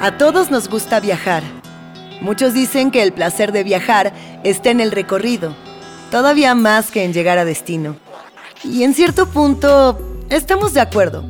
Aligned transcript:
A 0.00 0.18
todos 0.18 0.50
nos 0.50 0.68
gusta 0.68 1.00
viajar. 1.00 1.42
Muchos 2.20 2.52
dicen 2.52 2.90
que 2.90 3.02
el 3.02 3.12
placer 3.12 3.52
de 3.52 3.64
viajar 3.64 4.12
está 4.42 4.70
en 4.70 4.80
el 4.80 4.90
recorrido, 4.90 5.54
todavía 6.10 6.54
más 6.54 6.90
que 6.90 7.04
en 7.04 7.12
llegar 7.12 7.38
a 7.38 7.44
destino. 7.44 7.96
Y 8.64 8.82
en 8.82 8.92
cierto 8.92 9.26
punto 9.26 9.98
estamos 10.30 10.74
de 10.74 10.80
acuerdo. 10.80 11.24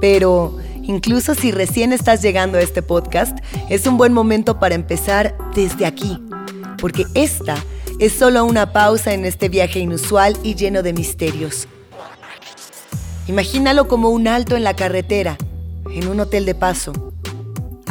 Pero 0.00 0.58
incluso 0.82 1.34
si 1.34 1.52
recién 1.52 1.92
estás 1.92 2.22
llegando 2.22 2.58
a 2.58 2.62
este 2.62 2.82
podcast, 2.82 3.38
es 3.68 3.86
un 3.86 3.98
buen 3.98 4.12
momento 4.12 4.58
para 4.58 4.74
empezar 4.74 5.36
desde 5.54 5.86
aquí, 5.86 6.18
porque 6.78 7.04
esta 7.14 7.56
es 8.00 8.12
solo 8.12 8.44
una 8.44 8.72
pausa 8.72 9.12
en 9.12 9.24
este 9.24 9.48
viaje 9.48 9.78
inusual 9.78 10.36
y 10.42 10.54
lleno 10.54 10.82
de 10.82 10.92
misterios. 10.92 11.68
Imagínalo 13.28 13.86
como 13.86 14.08
un 14.08 14.26
alto 14.26 14.56
en 14.56 14.64
la 14.64 14.74
carretera, 14.74 15.36
en 15.90 16.08
un 16.08 16.18
hotel 16.20 16.46
de 16.46 16.54
paso 16.54 17.12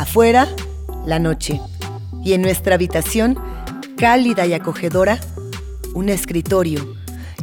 Afuera, 0.01 0.47
la 1.05 1.19
noche. 1.19 1.61
Y 2.23 2.33
en 2.33 2.41
nuestra 2.41 2.73
habitación, 2.73 3.37
cálida 3.97 4.47
y 4.47 4.53
acogedora, 4.53 5.19
un 5.93 6.09
escritorio 6.09 6.95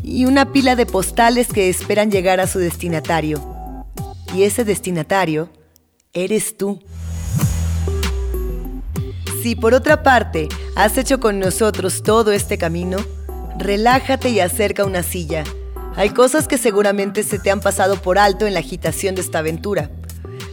y 0.03 0.25
una 0.25 0.51
pila 0.51 0.75
de 0.75 0.85
postales 0.85 1.47
que 1.47 1.69
esperan 1.69 2.11
llegar 2.11 2.41
a 2.41 2.49
su 2.49 2.59
destinatario. 2.59 3.41
Y 4.35 4.43
ese 4.43 4.65
destinatario 4.65 5.51
eres 6.13 6.57
tú. 6.57 6.83
Si 9.41 9.55
por 9.55 9.73
otra 9.73 10.03
parte 10.03 10.49
has 10.75 10.99
hecho 10.99 11.21
con 11.21 11.39
nosotros 11.39 12.03
todo 12.03 12.33
este 12.33 12.59
camino, 12.59 12.99
relájate 13.57 14.31
y 14.31 14.41
acerca 14.41 14.85
una 14.85 15.05
silla. 15.05 15.45
Hay 15.95 16.11
cosas 16.11 16.49
que 16.49 16.59
seguramente 16.59 17.23
se 17.23 17.39
te 17.39 17.53
han 17.53 17.61
pasado 17.61 18.03
por 18.03 18.19
alto 18.19 18.49
en 18.49 18.55
la 18.55 18.61
agitación 18.61 19.15
de 19.15 19.21
esta 19.21 19.39
aventura. 19.39 19.93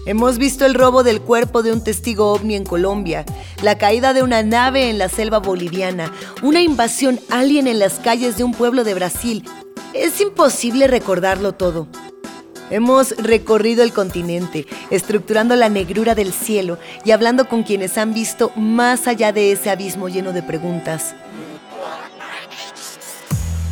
Hemos 0.06 0.38
visto 0.38 0.68
el 0.68 0.76
robo 0.76 1.02
del 1.02 1.20
cuerpo 1.20 1.64
de 1.64 1.72
un 1.72 1.84
testigo 1.84 2.32
ovni 2.32 2.54
en 2.54 2.64
Colombia, 2.64 3.26
la 3.64 3.80
caída 3.80 4.14
de 4.14 4.22
una 4.22 4.44
nave 4.44 4.92
en 4.92 5.00
la 5.00 5.10
selva 5.10 5.40
boliviana, 5.40 6.14
una 6.44 6.62
invasión 6.62 7.20
alien 7.32 7.66
en 7.66 7.80
las 7.80 7.96
calles 7.96 8.38
de 8.38 8.44
un 8.44 8.54
pueblo 8.54 8.84
de 8.84 8.94
Brasil. 8.94 9.44
Es 9.94 10.22
imposible 10.22 10.86
recordarlo 10.86 11.54
todo. 11.54 11.88
Hemos 12.70 13.18
recorrido 13.18 13.84
el 13.84 13.94
continente, 13.94 14.68
estructurando 14.92 15.56
la 15.56 15.70
negrura 15.70 16.14
del 16.14 16.34
cielo 16.34 16.78
y 17.04 17.10
hablando 17.10 17.50
con 17.50 17.64
quienes 17.64 17.98
han 17.98 18.14
visto 18.14 18.52
más 18.56 19.08
allá 19.08 19.32
de 19.32 19.52
ese 19.52 19.72
abismo 19.72 20.08
lleno 20.08 20.34
de 20.34 20.44
preguntas. 20.44 21.16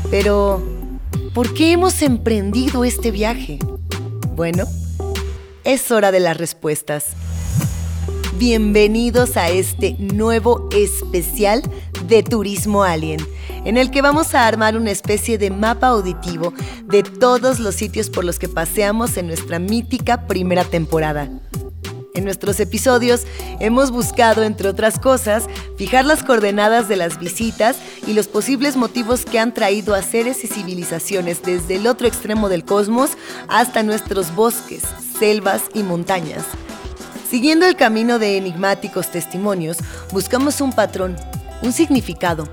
Pero, 0.10 0.64
¿por 1.36 1.54
qué 1.54 1.74
hemos 1.74 2.02
emprendido 2.02 2.84
este 2.84 3.12
viaje? 3.12 3.60
Bueno, 4.36 4.66
es 5.64 5.92
hora 5.92 6.12
de 6.12 6.20
las 6.20 6.38
respuestas. 6.38 7.06
Bienvenidos 8.36 9.38
a 9.38 9.50
este 9.50 9.96
nuevo 9.98 10.68
especial 10.76 11.62
de 12.08 12.24
Turismo 12.24 12.84
Alien, 12.84 13.26
en 13.64 13.78
el 13.78 13.90
que 13.90 14.02
vamos 14.02 14.36
a 14.36 14.46
armar 14.46 14.76
una 14.76 14.92
especie 14.92 15.38
de 15.38 15.52
mapa 15.52 15.88
auditivo 15.88 16.54
de 16.84 17.04
todos 17.04 17.60
los 17.60 17.76
sitios 17.76 18.10
por 18.10 18.26
los 18.26 18.40
que 18.40 18.50
paseamos 18.50 19.16
en 19.16 19.28
nuestra 19.28 19.60
mítica 19.60 20.28
primera 20.28 20.66
temporada. 20.66 21.30
En 22.14 22.26
nuestros 22.26 22.60
episodios 22.60 23.26
hemos 23.60 23.90
buscado, 23.90 24.44
entre 24.44 24.68
otras 24.68 25.00
cosas, 25.00 25.46
fijar 25.78 26.06
las 26.06 26.24
coordenadas 26.24 26.88
de 26.88 26.96
las 26.96 27.20
visitas 27.20 27.78
y 28.06 28.14
los 28.14 28.28
posibles 28.28 28.76
motivos 28.76 29.26
que 29.26 29.40
han 29.40 29.54
traído 29.54 29.96
a 29.96 30.04
seres 30.04 30.44
y 30.44 30.48
civilizaciones 30.48 31.42
desde 31.42 31.78
el 31.78 31.88
otro 31.88 32.06
extremo 32.06 32.50
del 32.50 32.66
cosmos 32.66 33.12
hasta 33.48 33.82
nuestros 33.82 34.36
bosques, 34.36 34.84
selvas 35.24 35.64
y 35.74 35.84
montañas. 35.84 36.44
Siguiendo 37.30 37.66
el 37.66 37.78
camino 37.78 38.20
de 38.20 38.36
enigmáticos 38.36 39.10
testimonios, 39.10 39.78
buscamos 40.12 40.60
un 40.60 40.74
patrón, 40.74 41.16
un 41.62 41.72
significado. 41.72 42.46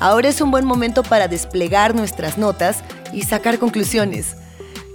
Ahora 0.00 0.30
es 0.30 0.40
un 0.40 0.50
buen 0.50 0.64
momento 0.64 1.02
para 1.02 1.28
desplegar 1.28 1.94
nuestras 1.94 2.38
notas 2.38 2.78
y 3.12 3.24
sacar 3.24 3.58
conclusiones. 3.58 4.34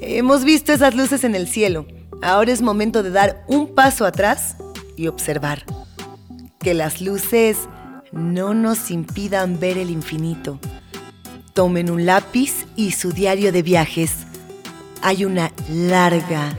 Hemos 0.02 0.44
visto 0.44 0.74
esas 0.74 0.96
luces 0.96 1.24
en 1.24 1.36
el 1.36 1.48
cielo 1.48 1.86
Ahora 2.24 2.52
es 2.52 2.64
momento 2.64 3.04
de 3.04 3.12
dar 3.12 3.44
un 3.48 3.76
paso 3.76 4.03
atrás 4.03 4.56
y 4.98 5.08
observar. 5.08 5.64
Que 6.59 6.74
las 6.74 7.02
luces 7.02 7.68
no 8.12 8.56
nos 8.56 8.90
impidan 8.90 9.59
ver 9.59 9.78
el 9.78 9.92
infinito. 9.92 10.59
Tomen 11.53 11.92
un 11.92 12.08
lápiz 12.08 12.66
y 12.76 12.92
su 12.92 13.12
diario 13.12 13.52
de 13.52 13.62
viajes. 13.62 14.14
Hay 15.02 15.26
una 15.26 15.52
larga, 15.70 16.56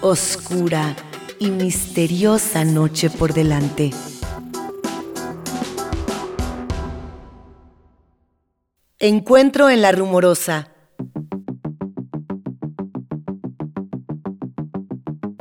oscura 0.00 0.94
y 1.38 1.50
misteriosa 1.50 2.64
noche 2.64 3.10
por 3.10 3.34
delante. 3.34 3.90
Encuentro 9.00 9.70
en 9.70 9.82
la 9.82 9.92
rumorosa 9.92 10.72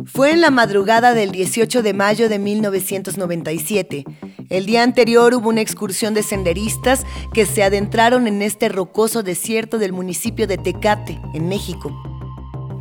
Fue 0.05 0.31
en 0.31 0.41
la 0.41 0.49
madrugada 0.49 1.13
del 1.13 1.31
18 1.31 1.83
de 1.83 1.93
mayo 1.93 2.27
de 2.27 2.39
1997. 2.39 4.03
El 4.49 4.65
día 4.65 4.81
anterior 4.81 5.35
hubo 5.35 5.49
una 5.49 5.61
excursión 5.61 6.15
de 6.15 6.23
senderistas 6.23 7.05
que 7.35 7.45
se 7.45 7.61
adentraron 7.61 8.25
en 8.25 8.41
este 8.41 8.67
rocoso 8.67 9.21
desierto 9.21 9.77
del 9.77 9.93
municipio 9.93 10.47
de 10.47 10.57
Tecate, 10.57 11.19
en 11.35 11.47
México. 11.47 11.95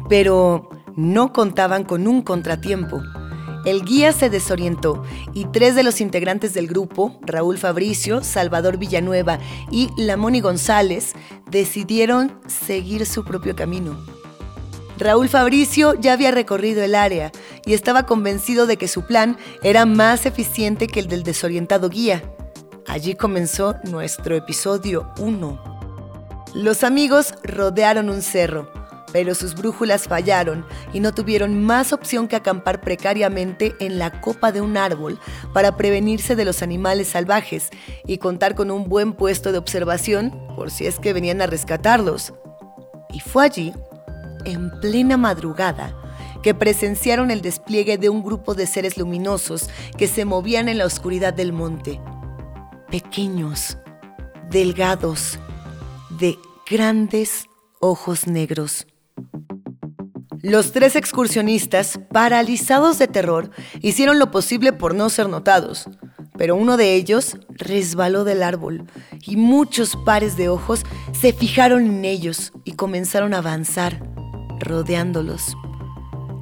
Pero 0.09 0.71
no 0.97 1.33
contaban 1.33 1.85
con 1.85 2.09
un 2.09 2.23
contratiempo. 2.23 3.03
El 3.65 3.85
guía 3.85 4.13
se 4.13 4.31
desorientó 4.31 5.03
y 5.35 5.47
tres 5.47 5.75
de 5.75 5.83
los 5.83 6.01
integrantes 6.01 6.55
del 6.55 6.69
grupo, 6.69 7.19
Raúl 7.23 7.59
Fabricio, 7.59 8.23
Salvador 8.23 8.79
Villanueva 8.79 9.39
y 9.71 9.91
Lamoni 9.97 10.41
González, 10.41 11.15
decidieron 11.51 12.41
seguir 12.47 13.07
su 13.07 13.25
propio 13.25 13.57
camino. 13.57 13.97
Raúl 14.99 15.29
Fabricio 15.29 15.95
ya 15.95 16.13
había 16.13 16.31
recorrido 16.31 16.83
el 16.83 16.95
área 16.95 17.33
y 17.67 17.75
estaba 17.75 18.07
convencido 18.07 18.67
de 18.67 18.77
que 18.77 18.89
su 18.89 19.03
plan 19.03 19.37
era 19.63 19.85
más 19.85 20.27
eficiente 20.27 20.87
que 20.87 21.01
el 21.01 21.09
del 21.09 21.23
desorientado 21.23 21.91
guía. 21.91 22.23
Allí 22.87 23.15
comenzó 23.15 23.75
nuestro 23.85 24.37
episodio 24.37 25.13
1. 25.19 25.79
Los 26.55 26.85
amigos 26.85 27.35
rodearon 27.43 28.09
un 28.09 28.23
cerro, 28.23 28.71
pero 29.13 29.35
sus 29.35 29.55
brújulas 29.55 30.09
fallaron 30.09 30.65
y 30.93 31.01
no 31.01 31.15
tuvieron 31.15 31.63
más 31.65 31.93
opción 31.93 32.29
que 32.29 32.37
acampar 32.37 32.81
precariamente 32.81 33.75
en 33.81 33.99
la 33.99 34.21
copa 34.21 34.53
de 34.53 34.61
un 34.61 34.77
árbol 34.77 35.19
para 35.53 35.77
prevenirse 35.77 36.37
de 36.37 36.45
los 36.45 36.63
animales 36.63 37.09
salvajes 37.09 37.71
y 38.07 38.19
contar 38.19 38.55
con 38.55 38.71
un 38.71 38.89
buen 38.89 39.13
puesto 39.13 39.53
de 39.53 39.59
observación 39.59 40.33
por 40.55 40.71
si 40.71 40.87
es 40.87 40.99
que 40.99 41.13
venían 41.13 41.41
a 41.41 41.47
rescatarlos. 41.47 42.35
Y 43.13 43.21
fue 43.21 43.45
allí 43.45 43.73
en 44.45 44.71
plena 44.81 45.17
madrugada 45.17 45.95
que 46.43 46.55
presenciaron 46.55 47.31
el 47.31 47.43
despliegue 47.43 47.99
de 47.99 48.09
un 48.09 48.23
grupo 48.23 48.55
de 48.55 48.67
seres 48.67 48.97
luminosos 48.97 49.69
que 49.99 50.07
se 50.07 50.25
movían 50.25 50.69
en 50.69 50.79
la 50.79 50.87
oscuridad 50.87 51.35
del 51.35 51.53
monte. 51.53 52.01
Pequeños, 52.91 53.79
delgados, 54.51 55.39
de 56.21 56.39
grandes 56.71 57.47
ojos 57.81 58.27
negros. 58.27 58.87
Los 60.43 60.73
tres 60.73 60.95
excursionistas, 60.95 61.99
paralizados 62.13 62.99
de 62.99 63.09
terror, 63.09 63.51
hicieron 63.81 64.19
lo 64.19 64.31
posible 64.31 64.73
por 64.73 64.95
no 64.95 65.09
ser 65.09 65.29
notados, 65.29 65.89
pero 66.37 66.55
uno 66.57 66.77
de 66.77 66.95
ellos 66.95 67.37
resbaló 67.49 68.25
del 68.25 68.43
árbol 68.43 68.85
y 69.23 69.37
muchos 69.37 69.97
pares 70.05 70.37
de 70.37 70.49
ojos 70.49 70.85
se 71.13 71.33
fijaron 71.33 71.87
en 71.87 72.05
ellos 72.05 72.53
y 72.65 72.73
comenzaron 72.73 73.35
a 73.35 73.39
avanzar 73.39 74.03
rodeándolos. 74.61 75.57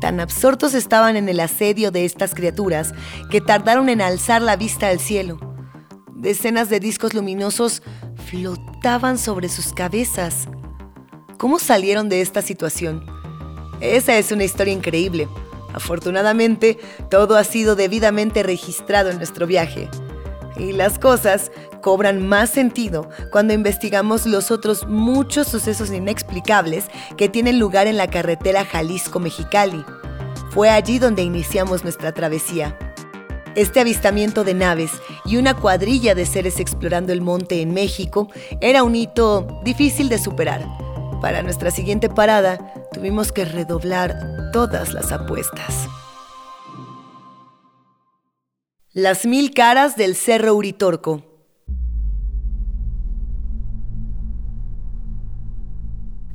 Tan 0.01 0.21
absortos 0.21 0.75
estaban 0.75 1.17
en 1.17 1.29
el 1.29 1.41
asedio 1.41 1.91
de 1.91 2.05
estas 2.05 2.35
criaturas 2.35 2.93
que 3.31 3.41
tardaron 3.41 3.89
en 3.89 4.03
alzar 4.03 4.43
la 4.43 4.57
vista 4.57 4.89
al 4.89 5.01
cielo. 5.01 5.39
Decenas 6.15 6.69
de 6.69 6.81
discos 6.81 7.15
luminosos 7.15 7.83
flotaban 8.27 9.19
sobre 9.19 9.49
sus 9.49 9.73
cabezas. 9.73 10.49
¿Cómo 11.39 11.59
salieron 11.59 12.09
de 12.09 12.21
esta 12.21 12.43
situación? 12.43 13.05
Esa 13.81 14.17
es 14.17 14.31
una 14.31 14.45
historia 14.45 14.73
increíble. 14.73 15.29
Afortunadamente, 15.73 16.79
todo 17.11 17.37
ha 17.37 17.45
sido 17.45 17.75
debidamente 17.75 18.43
registrado 18.43 19.11
en 19.11 19.17
nuestro 19.19 19.47
viaje. 19.47 19.89
Y 20.57 20.73
las 20.73 21.01
cosas 21.01 21.51
cobran 21.83 22.27
más 22.27 22.51
sentido 22.51 23.09
cuando 23.33 23.53
investigamos 23.53 24.27
los 24.27 24.53
otros 24.53 24.87
muchos 24.87 25.49
sucesos 25.49 25.91
inexplicables 25.91 26.85
que 27.17 27.29
tienen 27.29 27.59
lugar 27.59 27.89
en 27.89 27.97
la 27.97 28.07
carretera 28.07 28.65
Jalisco-Mexicali. 28.65 29.85
Fue 30.51 30.71
allí 30.71 31.01
donde 31.01 31.23
iniciamos 31.23 31.83
nuestra 31.83 32.13
travesía. 32.13 32.79
Este 33.57 33.81
avistamiento 33.81 34.45
de 34.45 34.55
naves 34.55 34.93
y 35.25 35.37
una 35.37 35.55
cuadrilla 35.55 36.15
de 36.15 36.27
seres 36.27 36.61
explorando 36.61 37.13
el 37.13 37.21
monte 37.21 37.61
en 37.61 37.75
México 37.75 38.29
era 38.61 38.85
un 38.85 38.95
hito 38.95 39.61
difícil 39.65 40.09
de 40.09 40.19
superar. 40.19 40.65
Para 41.25 41.43
nuestra 41.43 41.71
siguiente 41.71 42.11
parada 42.11 42.59
tuvimos 42.93 43.33
que 43.33 43.47
redoblar 43.47 44.51
todas 44.53 44.93
las 44.93 45.11
apuestas. 45.11 45.89
Las 48.93 49.25
mil 49.25 49.55
caras 49.55 49.97
del 49.97 50.17
Cerro 50.17 50.55
Uritorco. 50.55 51.23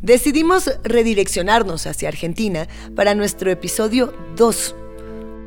Decidimos 0.02 0.72
redireccionarnos 0.84 1.86
hacia 1.86 2.10
Argentina 2.10 2.68
para 2.96 3.14
nuestro 3.14 3.52
episodio 3.52 4.12
2, 4.38 4.76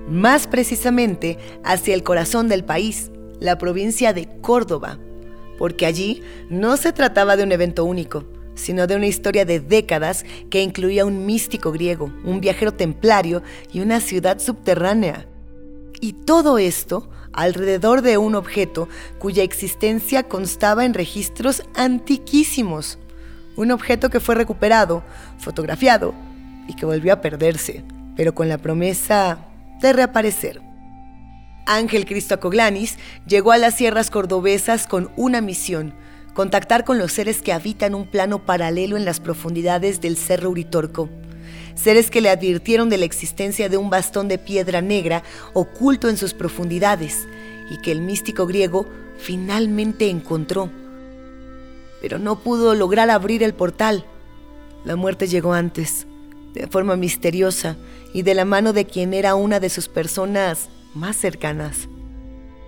más 0.06 0.46
precisamente 0.46 1.36
hacia 1.64 1.94
el 1.94 2.04
corazón 2.04 2.46
del 2.46 2.64
país, 2.64 3.10
la 3.40 3.58
provincia 3.58 4.12
de 4.12 4.28
Córdoba, 4.40 5.00
porque 5.58 5.84
allí 5.84 6.22
no 6.48 6.76
se 6.76 6.92
trataba 6.92 7.36
de 7.36 7.42
un 7.42 7.50
evento 7.50 7.84
único, 7.84 8.24
sino 8.54 8.86
de 8.86 8.96
una 8.96 9.06
historia 9.06 9.44
de 9.44 9.60
décadas 9.60 10.24
que 10.50 10.62
incluía 10.62 11.06
un 11.06 11.26
místico 11.26 11.72
griego, 11.72 12.12
un 12.24 12.40
viajero 12.40 12.72
templario 12.72 13.42
y 13.72 13.80
una 13.80 14.00
ciudad 14.00 14.38
subterránea. 14.38 15.26
Y 16.00 16.12
todo 16.12 16.58
esto 16.58 17.08
alrededor 17.32 18.02
de 18.02 18.18
un 18.18 18.34
objeto 18.34 18.88
cuya 19.18 19.42
existencia 19.42 20.24
constaba 20.24 20.84
en 20.84 20.94
registros 20.94 21.62
antiquísimos. 21.74 22.98
Un 23.56 23.70
objeto 23.70 24.10
que 24.10 24.20
fue 24.20 24.34
recuperado, 24.34 25.02
fotografiado 25.38 26.14
y 26.68 26.74
que 26.74 26.86
volvió 26.86 27.12
a 27.12 27.20
perderse, 27.20 27.84
pero 28.16 28.34
con 28.34 28.48
la 28.48 28.58
promesa 28.58 29.38
de 29.80 29.92
reaparecer. 29.92 30.62
Ángel 31.66 32.06
Cristo 32.06 32.34
Acoglanis 32.34 32.98
llegó 33.26 33.52
a 33.52 33.58
las 33.58 33.76
sierras 33.76 34.10
cordobesas 34.10 34.86
con 34.86 35.10
una 35.16 35.40
misión, 35.40 35.94
contactar 36.34 36.84
con 36.84 36.98
los 36.98 37.12
seres 37.12 37.42
que 37.42 37.52
habitan 37.52 37.94
un 37.94 38.06
plano 38.06 38.44
paralelo 38.44 38.96
en 38.96 39.04
las 39.04 39.20
profundidades 39.20 40.00
del 40.00 40.16
Cerro 40.16 40.50
Uritorco 40.50 41.08
seres 41.74 42.10
que 42.10 42.20
le 42.20 42.30
advirtieron 42.30 42.88
de 42.88 42.98
la 42.98 43.04
existencia 43.04 43.68
de 43.68 43.76
un 43.76 43.90
bastón 43.90 44.28
de 44.28 44.38
piedra 44.38 44.80
negra 44.80 45.22
oculto 45.52 46.08
en 46.08 46.16
sus 46.16 46.34
profundidades 46.34 47.26
y 47.70 47.78
que 47.78 47.92
el 47.92 48.00
místico 48.00 48.46
griego 48.46 48.86
finalmente 49.18 50.08
encontró. 50.08 50.70
Pero 52.00 52.18
no 52.18 52.40
pudo 52.40 52.74
lograr 52.74 53.10
abrir 53.10 53.42
el 53.42 53.54
portal. 53.54 54.04
La 54.84 54.96
muerte 54.96 55.28
llegó 55.28 55.52
antes, 55.52 56.06
de 56.52 56.66
forma 56.66 56.96
misteriosa 56.96 57.76
y 58.12 58.22
de 58.22 58.34
la 58.34 58.44
mano 58.44 58.72
de 58.72 58.84
quien 58.84 59.14
era 59.14 59.34
una 59.34 59.60
de 59.60 59.70
sus 59.70 59.88
personas 59.88 60.68
más 60.94 61.16
cercanas. 61.16 61.88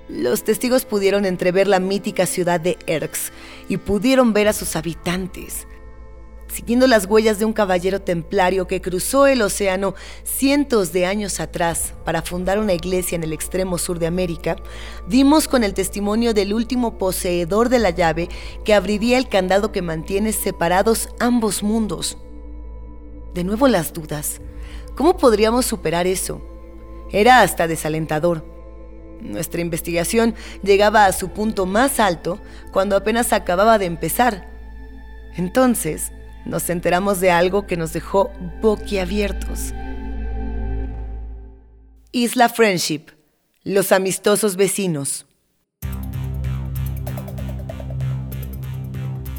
Los 0.08 0.44
testigos 0.44 0.84
pudieron 0.84 1.24
entrever 1.24 1.66
la 1.66 1.80
mítica 1.80 2.26
ciudad 2.26 2.60
de 2.60 2.76
Erx 2.86 3.32
y 3.68 3.78
pudieron 3.78 4.34
ver 4.34 4.48
a 4.48 4.52
sus 4.52 4.76
habitantes, 4.76 5.66
siguiendo 6.48 6.86
las 6.86 7.06
huellas 7.06 7.38
de 7.38 7.46
un 7.46 7.54
caballero 7.54 8.02
templario 8.02 8.66
que 8.66 8.82
cruzó 8.82 9.26
el 9.26 9.40
océano 9.40 9.94
cientos 10.22 10.92
de 10.92 11.06
años 11.06 11.40
atrás 11.40 11.94
para 12.04 12.20
fundar 12.20 12.58
una 12.58 12.74
iglesia 12.74 13.16
en 13.16 13.22
el 13.22 13.32
extremo 13.32 13.78
sur 13.78 13.98
de 13.98 14.06
América, 14.06 14.56
dimos 15.08 15.48
con 15.48 15.64
el 15.64 15.72
testimonio 15.72 16.34
del 16.34 16.52
último 16.52 16.98
poseedor 16.98 17.70
de 17.70 17.78
la 17.78 17.90
llave 17.90 18.28
que 18.62 18.74
abriría 18.74 19.16
el 19.16 19.30
candado 19.30 19.72
que 19.72 19.80
mantiene 19.80 20.32
separados 20.32 21.08
ambos 21.18 21.62
mundos. 21.62 22.18
De 23.32 23.42
nuevo 23.42 23.68
las 23.68 23.94
dudas. 23.94 24.42
¿Cómo 24.96 25.16
podríamos 25.16 25.64
superar 25.64 26.06
eso? 26.06 26.42
Era 27.10 27.40
hasta 27.40 27.66
desalentador. 27.66 28.53
Nuestra 29.24 29.62
investigación 29.62 30.34
llegaba 30.62 31.06
a 31.06 31.12
su 31.12 31.30
punto 31.30 31.64
más 31.64 31.98
alto 31.98 32.38
cuando 32.72 32.94
apenas 32.94 33.32
acababa 33.32 33.78
de 33.78 33.86
empezar. 33.86 34.46
Entonces, 35.34 36.12
nos 36.44 36.68
enteramos 36.68 37.20
de 37.20 37.30
algo 37.30 37.66
que 37.66 37.78
nos 37.78 37.94
dejó 37.94 38.30
boquiabiertos. 38.60 39.72
Isla 42.12 42.50
Friendship, 42.50 43.06
los 43.62 43.92
amistosos 43.92 44.56
vecinos. 44.56 45.26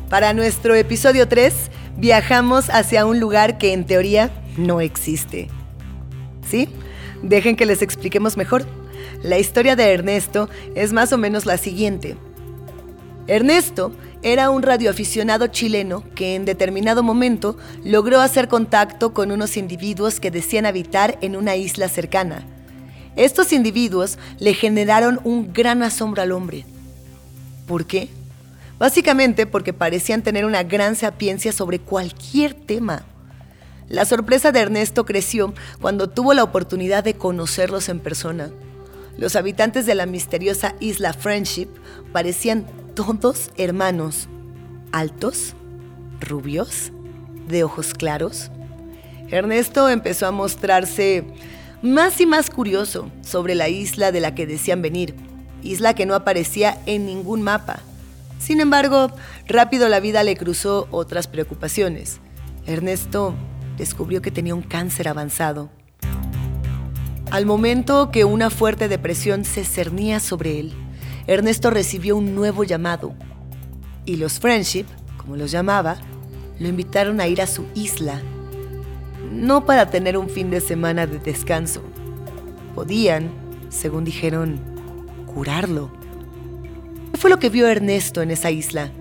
Para 0.10 0.34
nuestro 0.34 0.74
episodio 0.74 1.28
3, 1.28 1.54
viajamos 1.98 2.72
hacia 2.72 3.06
un 3.06 3.20
lugar 3.20 3.60
que 3.60 3.72
en 3.72 3.86
teoría 3.86 4.32
no 4.58 4.82
existe. 4.82 5.48
¿Sí? 6.48 6.70
Dejen 7.22 7.56
que 7.56 7.68
les 7.68 7.84
expliquemos 7.84 8.36
mejor. 8.36 8.66
La 9.24 9.40
historia 9.40 9.76
de 9.76 9.92
Ernesto 9.92 10.50
es 10.76 10.94
más 10.94 11.14
o 11.14 11.18
menos 11.18 11.46
la 11.46 11.58
siguiente. 11.58 12.18
Ernesto 13.28 13.92
era 14.22 14.50
un 14.50 14.64
radioaficionado 14.64 15.48
chileno 15.48 16.04
que 16.16 16.36
en 16.36 16.46
determinado 16.46 17.04
momento 17.04 17.58
logró 17.84 18.22
hacer 18.22 18.48
contacto 18.48 19.14
con 19.14 19.32
unos 19.32 19.58
individuos 19.58 20.20
que 20.20 20.32
decían 20.32 20.66
habitar 20.66 21.18
en 21.22 21.36
una 21.36 21.56
isla 21.56 21.90
cercana. 21.90 22.46
Estos 23.16 23.54
individuos 23.54 24.18
le 24.40 24.54
generaron 24.54 25.20
un 25.24 25.54
gran 25.54 25.84
asombro 25.84 26.22
al 26.22 26.32
hombre. 26.32 26.66
¿Por 27.68 27.86
qué? 27.86 28.10
Básicamente 28.78 29.46
porque 29.46 29.74
parecían 29.74 30.22
tener 30.22 30.44
una 30.44 30.64
gran 30.64 30.96
sapiencia 30.96 31.52
sobre 31.52 31.80
cualquier 31.80 32.54
tema. 32.54 33.06
La 33.88 34.06
sorpresa 34.06 34.52
de 34.52 34.60
Ernesto 34.60 35.06
creció 35.06 35.54
cuando 35.80 36.10
tuvo 36.10 36.34
la 36.34 36.44
oportunidad 36.44 37.04
de 37.04 37.14
conocerlos 37.14 37.88
en 37.90 38.00
persona. 38.00 38.50
Los 39.18 39.36
habitantes 39.36 39.86
de 39.86 39.96
la 39.96 40.06
misteriosa 40.06 40.76
isla 40.80 41.14
Friendship 41.14 41.70
parecían 42.12 42.66
todos 42.96 43.52
hermanos, 43.58 44.28
altos, 44.92 45.54
rubios, 46.20 46.92
de 47.48 47.64
ojos 47.64 47.94
claros. 47.94 48.52
Ernesto 49.30 49.90
empezó 49.90 50.28
a 50.28 50.32
mostrarse 50.32 51.26
más 51.82 52.20
y 52.20 52.26
más 52.26 52.50
curioso 52.50 53.12
sobre 53.22 53.56
la 53.56 53.70
isla 53.70 54.12
de 54.12 54.20
la 54.20 54.36
que 54.36 54.48
decían 54.48 54.82
venir, 54.82 55.16
isla 55.62 55.94
que 55.94 56.06
no 56.06 56.16
aparecía 56.16 56.80
en 56.86 57.06
ningún 57.06 57.42
mapa. 57.42 57.80
Sin 58.40 58.60
embargo, 58.60 59.12
rápido 59.48 59.90
la 59.90 60.00
vida 60.00 60.24
le 60.24 60.36
cruzó 60.36 60.88
otras 60.92 61.28
preocupaciones. 61.28 62.20
Ernesto 62.66 63.36
descubrió 63.78 64.22
que 64.22 64.32
tenía 64.32 64.56
un 64.56 64.62
cáncer 64.62 65.08
avanzado. 65.08 65.70
Al 67.36 67.46
momento 67.46 68.12
que 68.12 68.24
una 68.24 68.50
fuerte 68.50 68.88
depresión 68.88 69.44
se 69.44 69.66
cernía 69.66 70.22
sobre 70.22 70.58
él, 70.58 70.72
Ernesto 71.28 71.70
recibió 71.70 72.16
un 72.16 72.34
nuevo 72.34 72.64
llamado 72.64 73.14
y 74.06 74.16
los 74.16 74.40
Friendship, 74.40 74.86
como 75.18 75.36
los 75.36 75.52
llamaba, 75.52 75.98
lo 76.60 76.70
invitaron 76.70 77.20
a 77.20 77.28
ir 77.28 77.42
a 77.42 77.48
su 77.48 77.66
isla. 77.76 78.22
No 79.34 79.66
para 79.66 79.90
tener 79.90 80.18
un 80.18 80.30
fin 80.30 80.50
de 80.50 80.62
semana 80.62 81.08
de 81.08 81.20
descanso. 81.20 81.82
Podían, 82.74 83.30
según 83.68 84.06
dijeron, 84.06 84.58
curarlo. 85.26 85.92
¿Qué 87.12 87.18
fue 87.18 87.30
lo 87.30 87.40
que 87.40 87.50
vio 87.50 87.68
Ernesto 87.68 88.22
en 88.22 88.32
esa 88.32 88.50
isla? 88.50 88.92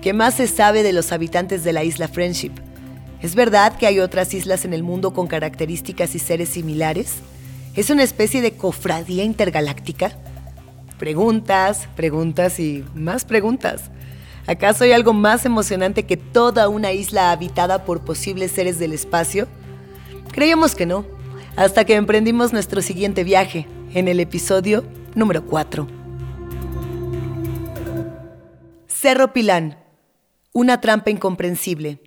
¿Qué 0.00 0.14
más 0.14 0.36
se 0.36 0.46
sabe 0.46 0.82
de 0.82 0.94
los 0.94 1.12
habitantes 1.12 1.64
de 1.64 1.74
la 1.74 1.84
isla 1.84 2.08
Friendship? 2.08 2.52
¿Es 3.20 3.34
verdad 3.34 3.76
que 3.76 3.86
hay 3.86 4.00
otras 4.00 4.32
islas 4.32 4.64
en 4.64 4.72
el 4.72 4.82
mundo 4.82 5.12
con 5.12 5.26
características 5.26 6.14
y 6.14 6.18
seres 6.18 6.48
similares? 6.48 7.16
¿Es 7.76 7.90
una 7.90 8.04
especie 8.04 8.40
de 8.40 8.56
cofradía 8.56 9.24
intergaláctica? 9.24 10.12
Preguntas, 10.96 11.88
preguntas 11.96 12.60
y 12.60 12.84
más 12.94 13.24
preguntas. 13.24 13.90
¿Acaso 14.46 14.84
hay 14.84 14.92
algo 14.92 15.12
más 15.12 15.44
emocionante 15.44 16.04
que 16.04 16.16
toda 16.16 16.68
una 16.68 16.92
isla 16.92 17.32
habitada 17.32 17.84
por 17.84 18.02
posibles 18.04 18.52
seres 18.52 18.78
del 18.78 18.92
espacio? 18.92 19.48
Creíamos 20.30 20.76
que 20.76 20.86
no, 20.86 21.04
hasta 21.56 21.84
que 21.84 21.96
emprendimos 21.96 22.52
nuestro 22.52 22.80
siguiente 22.80 23.24
viaje, 23.24 23.66
en 23.92 24.06
el 24.06 24.20
episodio 24.20 24.84
número 25.16 25.44
4. 25.44 25.88
Cerro 28.86 29.32
Pilán, 29.32 29.78
una 30.52 30.80
trampa 30.80 31.10
incomprensible. 31.10 32.00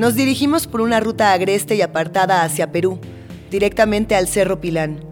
Nos 0.00 0.14
dirigimos 0.14 0.66
por 0.66 0.80
una 0.80 0.98
ruta 0.98 1.30
agreste 1.34 1.74
y 1.74 1.82
apartada 1.82 2.42
hacia 2.42 2.72
Perú, 2.72 2.98
directamente 3.50 4.16
al 4.16 4.28
Cerro 4.28 4.58
Pilán 4.58 5.04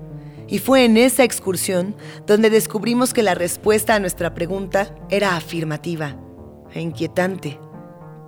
y 0.47 0.61
fue 0.61 0.87
en 0.87 0.97
esa 0.97 1.25
excursión 1.25 1.95
donde 2.27 2.49
descubrimos 2.49 3.13
que 3.13 3.23
la 3.23 3.35
respuesta 3.35 3.95
a 3.95 4.01
nuestra 4.01 4.33
pregunta 4.33 4.95
era 5.11 5.37
afirmativa 5.37 6.17
e 6.73 6.81
inquietante, 6.81 7.61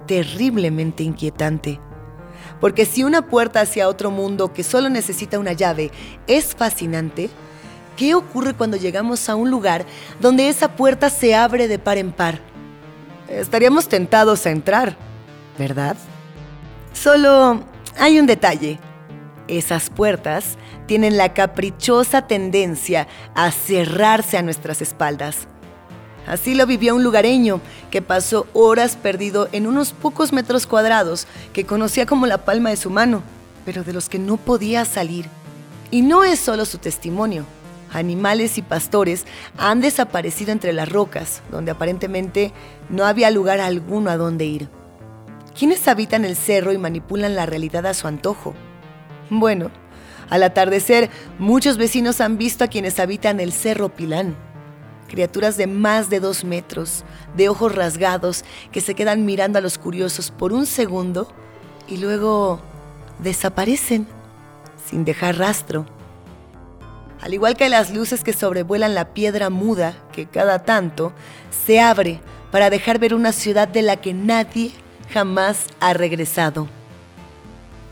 terriblemente 0.06 1.02
inquietante. 1.02 1.80
Porque 2.60 2.84
si 2.84 3.04
una 3.04 3.26
puerta 3.26 3.62
hacia 3.62 3.88
otro 3.88 4.10
mundo 4.10 4.52
que 4.52 4.62
solo 4.62 4.90
necesita 4.90 5.38
una 5.38 5.54
llave 5.54 5.90
es 6.26 6.54
fascinante, 6.54 7.30
¿qué 7.96 8.14
ocurre 8.14 8.52
cuando 8.52 8.76
llegamos 8.76 9.30
a 9.30 9.34
un 9.34 9.50
lugar 9.50 9.86
donde 10.20 10.50
esa 10.50 10.76
puerta 10.76 11.08
se 11.08 11.34
abre 11.34 11.68
de 11.68 11.78
par 11.78 11.96
en 11.96 12.12
par? 12.12 12.38
Estaríamos 13.30 13.88
tentados 13.88 14.44
a 14.44 14.50
entrar, 14.50 14.98
¿verdad? 15.58 15.96
Solo 16.92 17.62
hay 17.98 18.18
un 18.18 18.26
detalle. 18.26 18.78
Esas 19.48 19.90
puertas 19.90 20.56
tienen 20.86 21.16
la 21.16 21.34
caprichosa 21.34 22.26
tendencia 22.26 23.08
a 23.34 23.50
cerrarse 23.50 24.36
a 24.36 24.42
nuestras 24.42 24.82
espaldas. 24.82 25.48
Así 26.26 26.54
lo 26.54 26.66
vivió 26.66 26.94
un 26.94 27.02
lugareño 27.02 27.60
que 27.90 28.02
pasó 28.02 28.46
horas 28.52 28.96
perdido 28.96 29.48
en 29.52 29.66
unos 29.66 29.92
pocos 29.92 30.32
metros 30.32 30.66
cuadrados 30.66 31.26
que 31.52 31.66
conocía 31.66 32.06
como 32.06 32.26
la 32.26 32.38
palma 32.38 32.70
de 32.70 32.76
su 32.76 32.90
mano, 32.90 33.22
pero 33.64 33.82
de 33.82 33.92
los 33.92 34.08
que 34.08 34.18
no 34.18 34.36
podía 34.36 34.84
salir. 34.84 35.26
Y 35.90 36.02
no 36.02 36.22
es 36.22 36.38
solo 36.38 36.64
su 36.64 36.78
testimonio. 36.78 37.44
Animales 37.92 38.58
y 38.58 38.62
pastores 38.62 39.26
han 39.58 39.80
desaparecido 39.80 40.52
entre 40.52 40.72
las 40.72 40.88
rocas, 40.88 41.42
donde 41.50 41.72
aparentemente 41.72 42.52
no 42.88 43.04
había 43.04 43.30
lugar 43.30 43.58
alguno 43.58 44.10
a 44.10 44.16
donde 44.16 44.44
ir. 44.44 44.79
¿Quiénes 45.60 45.88
habitan 45.88 46.24
el 46.24 46.36
cerro 46.36 46.72
y 46.72 46.78
manipulan 46.78 47.36
la 47.36 47.44
realidad 47.44 47.84
a 47.84 47.92
su 47.92 48.08
antojo? 48.08 48.54
Bueno, 49.28 49.70
al 50.30 50.42
atardecer, 50.42 51.10
muchos 51.38 51.76
vecinos 51.76 52.22
han 52.22 52.38
visto 52.38 52.64
a 52.64 52.68
quienes 52.68 52.98
habitan 52.98 53.40
el 53.40 53.52
Cerro 53.52 53.90
Pilán. 53.90 54.36
Criaturas 55.06 55.58
de 55.58 55.66
más 55.66 56.08
de 56.08 56.18
dos 56.18 56.44
metros, 56.44 57.04
de 57.36 57.50
ojos 57.50 57.74
rasgados, 57.74 58.42
que 58.72 58.80
se 58.80 58.94
quedan 58.94 59.26
mirando 59.26 59.58
a 59.58 59.60
los 59.60 59.76
curiosos 59.76 60.30
por 60.30 60.54
un 60.54 60.64
segundo 60.64 61.30
y 61.86 61.98
luego 61.98 62.62
desaparecen 63.18 64.06
sin 64.82 65.04
dejar 65.04 65.36
rastro. 65.36 65.84
Al 67.20 67.34
igual 67.34 67.54
que 67.58 67.68
las 67.68 67.92
luces 67.92 68.24
que 68.24 68.32
sobrevuelan 68.32 68.94
la 68.94 69.12
piedra 69.12 69.50
muda 69.50 69.94
que 70.10 70.24
cada 70.24 70.60
tanto 70.60 71.12
se 71.66 71.80
abre 71.80 72.22
para 72.50 72.70
dejar 72.70 72.98
ver 72.98 73.12
una 73.12 73.32
ciudad 73.32 73.68
de 73.68 73.82
la 73.82 73.96
que 73.96 74.14
nadie 74.14 74.72
jamás 75.12 75.66
ha 75.80 75.92
regresado. 75.92 76.68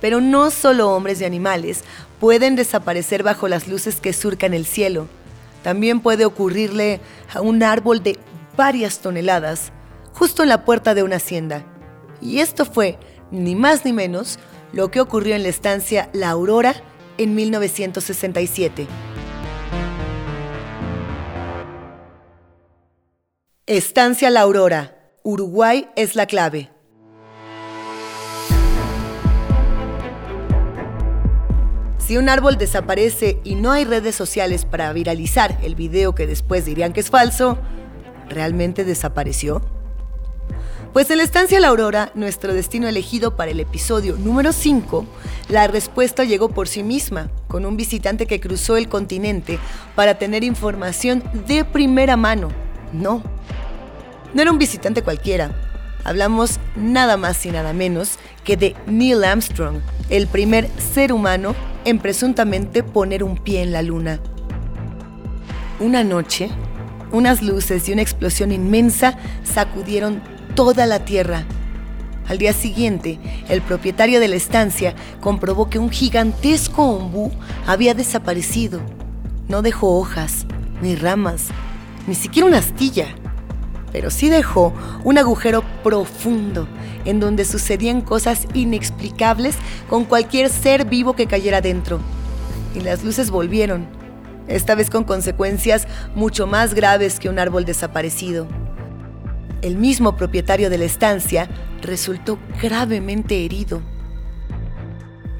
Pero 0.01 0.21
no 0.21 0.51
solo 0.51 0.91
hombres 0.91 1.21
y 1.21 1.25
animales 1.25 1.83
pueden 2.21 2.57
desaparecer 2.57 3.23
bajo 3.23 3.49
las 3.49 3.69
luces 3.69 4.01
que 4.01 4.13
surcan 4.13 4.55
el 4.55 4.65
cielo. 4.65 5.07
También 5.63 6.01
puede 6.01 6.25
ocurrirle 6.25 7.01
a 7.33 7.41
un 7.41 7.63
árbol 7.63 8.03
de 8.03 8.19
varias 8.57 9.01
toneladas 9.01 9.73
justo 10.13 10.43
en 10.43 10.49
la 10.49 10.65
puerta 10.65 10.95
de 10.95 11.03
una 11.03 11.17
hacienda. 11.17 11.65
Y 12.21 12.41
esto 12.41 12.65
fue, 12.65 12.99
ni 13.31 13.55
más 13.55 13.85
ni 13.85 13.93
menos, 13.93 14.39
lo 14.73 14.91
que 14.91 15.01
ocurrió 15.01 15.35
en 15.35 15.43
la 15.43 15.49
estancia 15.49 16.11
La 16.13 16.31
Aurora 16.31 16.75
en 17.19 17.35
1967. 17.35 18.87
Estancia 23.67 24.31
La 24.31 24.41
Aurora. 24.41 24.95
Uruguay 25.23 25.89
es 25.95 26.17
la 26.17 26.27
clave. 26.27 26.71
Si 32.09 32.17
un 32.17 32.31
árbol 32.31 32.57
desaparece 32.57 33.39
y 33.45 33.55
no 33.55 33.71
hay 33.71 33.85
redes 33.85 34.15
sociales 34.15 34.65
para 34.65 34.91
viralizar 34.95 35.59
el 35.63 35.75
video 35.75 36.15
que 36.15 36.27
después 36.27 36.65
dirían 36.65 36.95
que 36.95 37.01
es 37.01 37.11
falso, 37.11 37.59
¿realmente 38.31 38.87
desapareció? 38.87 39.61
Pues 40.95 41.11
en 41.11 41.19
la 41.19 41.25
estancia 41.25 41.61
La 41.61 41.69
Aurora, 41.69 42.11
nuestro 42.15 42.55
destino 42.55 42.89
elegido 42.89 43.37
para 43.37 43.51
el 43.51 43.61
episodio 43.61 44.17
número 44.17 44.55
5, 44.55 45.05
la 45.51 45.67
respuesta 45.67 46.25
llegó 46.25 46.49
por 46.49 46.67
sí 46.67 46.83
misma, 46.83 47.31
con 47.47 47.67
un 47.67 47.77
visitante 47.77 48.25
que 48.25 48.41
cruzó 48.41 48.79
el 48.79 48.89
continente 48.89 49.59
para 49.95 50.17
tener 50.17 50.45
información 50.45 51.23
de 51.47 51.67
primera 51.67 52.17
mano. 52.17 52.49
No, 52.95 53.23
no 54.33 54.41
era 54.41 54.51
un 54.51 54.57
visitante 54.57 55.03
cualquiera. 55.03 55.68
Hablamos 56.09 56.59
nada 56.75 57.19
más 57.19 57.45
y 57.45 57.51
nada 57.51 57.75
menos 57.75 58.13
que 58.43 58.57
de 58.57 58.75
Neil 58.87 59.25
Armstrong, 59.25 59.81
el 60.09 60.27
primer 60.27 60.67
ser 60.95 61.13
humano 61.13 61.55
en 61.85 61.99
presuntamente 61.99 62.83
poner 62.83 63.23
un 63.23 63.37
pie 63.37 63.61
en 63.61 63.73
la 63.73 63.83
luna. 63.83 64.19
Una 65.79 66.05
noche, 66.05 66.49
unas 67.13 67.43
luces 67.43 67.87
y 67.87 67.93
una 67.93 68.01
explosión 68.01 68.53
inmensa 68.53 69.19
sacudieron 69.45 70.23
toda 70.55 70.87
la 70.87 71.05
Tierra. 71.05 71.45
Al 72.27 72.39
día 72.39 72.55
siguiente, 72.55 73.19
el 73.51 73.61
propietario 73.61 74.19
de 74.19 74.29
la 74.29 74.37
estancia 74.37 74.95
comprobó 75.21 75.69
que 75.69 75.79
un 75.79 75.91
gigantesco 75.91 76.85
ombú 76.85 77.31
había 77.67 77.93
desaparecido. 77.93 78.81
No 79.47 79.61
dejó 79.61 79.99
hojas, 79.99 80.47
ni 80.81 80.97
ramas, 80.97 81.49
ni 82.07 82.15
siquiera 82.15 82.49
una 82.49 82.61
astilla, 82.61 83.15
pero 83.93 84.11
sí 84.11 84.29
dejó 84.29 84.73
un 85.05 85.19
agujero 85.19 85.63
profundo 85.83 86.69
en 87.05 87.21
donde 87.21 87.45
sucedían 87.45 88.01
cosas 88.01 88.47
inexplicables 88.55 89.57
con 89.89 90.05
cualquier 90.05 90.51
ser 90.51 90.85
vivo 90.85 91.15
que 91.15 91.27
cayera 91.27 91.61
dentro. 91.61 92.01
Y 92.75 92.81
las 92.81 93.03
luces 93.03 93.31
volvieron, 93.31 93.87
esta 94.47 94.75
vez 94.75 94.91
con 94.91 95.05
consecuencias 95.05 95.87
mucho 96.15 96.47
más 96.47 96.75
graves 96.75 97.19
que 97.19 97.29
un 97.29 97.39
árbol 97.39 97.65
desaparecido. 97.65 98.47
El 99.63 99.77
mismo 99.77 100.17
propietario 100.17 100.71
de 100.71 100.79
la 100.79 100.85
estancia 100.85 101.49
resultó 101.83 102.39
gravemente 102.63 103.45
herido. 103.45 103.83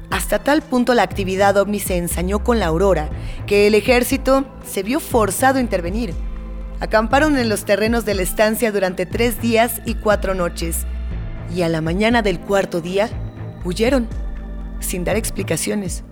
Hasta 0.09 0.39
tal 0.39 0.61
punto 0.61 0.93
la 0.93 1.03
actividad 1.03 1.55
ovni 1.57 1.79
se 1.79 1.97
ensañó 1.97 2.43
con 2.43 2.59
la 2.59 2.65
aurora 2.65 3.09
que 3.45 3.67
el 3.67 3.75
ejército 3.75 4.45
se 4.65 4.83
vio 4.83 4.99
forzado 4.99 5.59
a 5.59 5.61
intervenir. 5.61 6.13
Acamparon 6.79 7.37
en 7.37 7.49
los 7.49 7.65
terrenos 7.65 8.05
de 8.05 8.15
la 8.15 8.21
estancia 8.21 8.71
durante 8.71 9.05
tres 9.05 9.41
días 9.41 9.81
y 9.85 9.95
cuatro 9.95 10.33
noches 10.33 10.85
y 11.53 11.63
a 11.63 11.69
la 11.69 11.81
mañana 11.81 12.21
del 12.21 12.39
cuarto 12.39 12.79
día 12.79 13.09
huyeron, 13.65 14.07
sin 14.79 15.03
dar 15.03 15.17
explicaciones. 15.17 16.03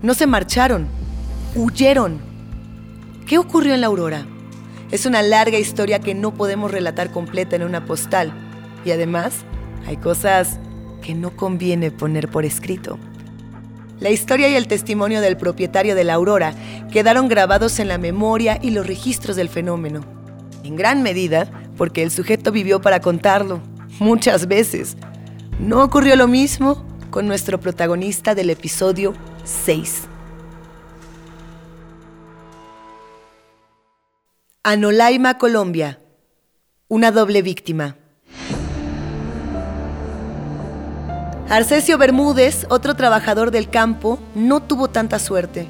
No 0.00 0.14
se 0.14 0.26
marcharon, 0.26 0.86
huyeron. 1.54 2.18
¿Qué 3.26 3.36
ocurrió 3.36 3.74
en 3.74 3.82
la 3.82 3.88
aurora? 3.88 4.24
Es 4.90 5.04
una 5.04 5.22
larga 5.22 5.58
historia 5.58 6.00
que 6.00 6.14
no 6.14 6.32
podemos 6.32 6.70
relatar 6.70 7.10
completa 7.10 7.56
en 7.56 7.62
una 7.62 7.84
postal 7.84 8.32
y 8.84 8.90
además 8.90 9.44
hay 9.86 9.98
cosas 9.98 10.58
que 11.02 11.14
no 11.14 11.36
conviene 11.36 11.90
poner 11.90 12.28
por 12.28 12.46
escrito. 12.46 12.98
La 14.00 14.08
historia 14.08 14.48
y 14.48 14.54
el 14.54 14.66
testimonio 14.66 15.20
del 15.20 15.36
propietario 15.36 15.94
de 15.94 16.04
la 16.04 16.14
aurora 16.14 16.54
quedaron 16.90 17.28
grabados 17.28 17.78
en 17.78 17.88
la 17.88 17.98
memoria 17.98 18.58
y 18.60 18.70
los 18.70 18.86
registros 18.86 19.36
del 19.36 19.50
fenómeno, 19.50 20.00
en 20.64 20.74
gran 20.74 21.02
medida 21.02 21.50
porque 21.76 22.02
el 22.02 22.10
sujeto 22.10 22.50
vivió 22.50 22.80
para 22.80 23.00
contarlo 23.00 23.60
muchas 23.98 24.48
veces. 24.48 24.96
No 25.58 25.84
ocurrió 25.84 26.16
lo 26.16 26.28
mismo 26.28 26.82
con 27.10 27.26
nuestro 27.26 27.60
protagonista 27.60 28.34
del 28.34 28.48
episodio 28.48 29.12
6. 29.44 30.08
Anolaima, 34.62 35.36
Colombia. 35.36 36.00
Una 36.88 37.10
doble 37.10 37.42
víctima. 37.42 37.99
Arcesio 41.50 41.98
Bermúdez, 41.98 42.64
otro 42.70 42.94
trabajador 42.94 43.50
del 43.50 43.68
campo, 43.68 44.20
no 44.36 44.62
tuvo 44.62 44.86
tanta 44.86 45.18
suerte. 45.18 45.66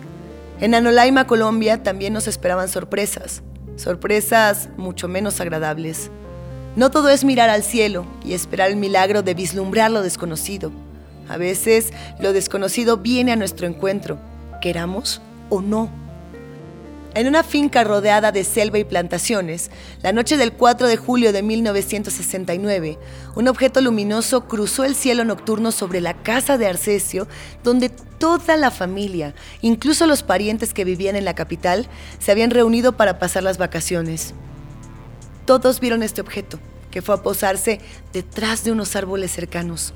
En 0.61 0.75
Anolaima, 0.75 1.27
Colombia, 1.27 1.83
también 1.83 2.13
nos 2.13 2.27
esperaban 2.27 2.69
sorpresas. 2.69 3.41
Sorpresas 3.77 4.69
mucho 4.77 5.09
menos 5.09 5.41
agradables. 5.41 6.11
No 6.77 6.91
todo 6.91 7.09
es 7.09 7.25
mirar 7.25 7.49
al 7.49 7.63
cielo 7.63 8.05
y 8.23 8.35
esperar 8.35 8.69
el 8.69 8.77
milagro 8.77 9.23
de 9.23 9.33
vislumbrar 9.33 9.91
lo 9.91 10.03
desconocido. 10.03 10.71
A 11.31 11.39
veces 11.39 11.95
lo 12.19 12.35
desconocido 12.35 12.99
viene 12.99 13.33
a 13.33 13.37
nuestro 13.37 13.67
encuentro, 13.67 14.19
queramos 14.61 15.23
o 15.49 15.63
no. 15.63 15.89
En 17.13 17.27
una 17.27 17.43
finca 17.43 17.83
rodeada 17.83 18.31
de 18.31 18.45
selva 18.45 18.79
y 18.79 18.85
plantaciones, 18.85 19.73
la 20.01 20.13
noche 20.13 20.37
del 20.37 20.53
4 20.53 20.87
de 20.87 20.97
julio 20.97 21.33
de 21.33 21.43
1969, 21.43 22.99
un 23.35 23.49
objeto 23.49 23.81
luminoso 23.81 24.47
cruzó 24.47 24.85
el 24.85 24.95
cielo 24.95 25.25
nocturno 25.25 25.73
sobre 25.73 26.01
la 26.01 26.15
casa 26.15 26.57
de 26.57 26.69
Arcesio, 26.69 27.27
donde 27.65 27.89
toda 27.89 28.57
la 28.57 28.71
familia, 28.71 29.35
incluso 29.61 30.07
los 30.07 30.23
parientes 30.23 30.73
que 30.73 30.85
vivían 30.85 31.17
en 31.17 31.25
la 31.25 31.35
capital, 31.35 31.89
se 32.21 32.31
habían 32.31 32.53
reunido 32.53 32.97
para 32.97 33.19
pasar 33.19 33.43
las 33.43 33.59
vacaciones. 33.59 34.33
Todos 35.47 35.81
vieron 35.81 36.05
este 36.05 36.21
objeto, 36.21 36.61
que 36.93 37.03
fue 37.03 37.17
a 37.17 37.23
posarse 37.25 37.81
detrás 38.13 38.63
de 38.63 38.71
unos 38.71 38.95
árboles 38.95 39.33
cercanos. 39.33 39.95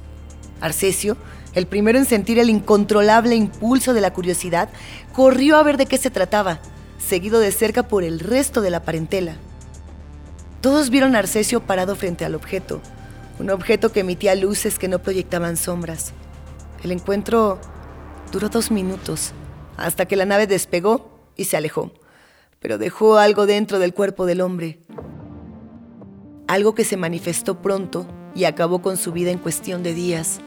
Arcesio, 0.60 1.16
el 1.54 1.68
primero 1.68 1.96
en 1.96 2.06
sentir 2.06 2.40
el 2.40 2.50
incontrolable 2.50 3.36
impulso 3.36 3.94
de 3.94 4.00
la 4.00 4.12
curiosidad, 4.12 4.68
corrió 5.12 5.56
a 5.56 5.62
ver 5.62 5.76
de 5.76 5.86
qué 5.86 5.96
se 5.96 6.10
trataba, 6.10 6.58
seguido 7.04 7.38
de 7.38 7.52
cerca 7.52 7.84
por 7.84 8.02
el 8.02 8.20
resto 8.20 8.60
de 8.60 8.70
la 8.70 8.82
parentela. 8.82 9.36
Todos 10.60 10.90
vieron 10.90 11.14
a 11.14 11.20
Arcesio 11.20 11.60
parado 11.60 11.94
frente 11.94 12.24
al 12.24 12.34
objeto, 12.34 12.80
un 13.38 13.50
objeto 13.50 13.92
que 13.92 14.00
emitía 14.00 14.34
luces 14.34 14.78
que 14.78 14.88
no 14.88 14.98
proyectaban 14.98 15.56
sombras. 15.56 16.12
El 16.82 16.90
encuentro 16.90 17.60
duró 18.32 18.48
dos 18.48 18.70
minutos, 18.70 19.32
hasta 19.76 20.06
que 20.06 20.16
la 20.16 20.24
nave 20.24 20.46
despegó 20.46 21.10
y 21.36 21.44
se 21.44 21.56
alejó, 21.56 21.92
pero 22.60 22.78
dejó 22.78 23.18
algo 23.18 23.46
dentro 23.46 23.78
del 23.78 23.92
cuerpo 23.92 24.26
del 24.26 24.40
hombre, 24.40 24.80
algo 26.46 26.74
que 26.74 26.84
se 26.84 26.96
manifestó 26.96 27.60
pronto 27.60 28.06
y 28.34 28.44
acabó 28.44 28.82
con 28.82 28.96
su 28.96 29.12
vida 29.12 29.30
en 29.30 29.38
cuestión 29.38 29.82
de 29.82 29.94
días, 29.94 30.40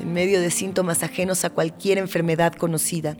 en 0.00 0.12
medio 0.12 0.40
de 0.40 0.50
síntomas 0.50 1.02
ajenos 1.02 1.44
a 1.44 1.50
cualquier 1.50 1.98
enfermedad 1.98 2.54
conocida. 2.54 3.16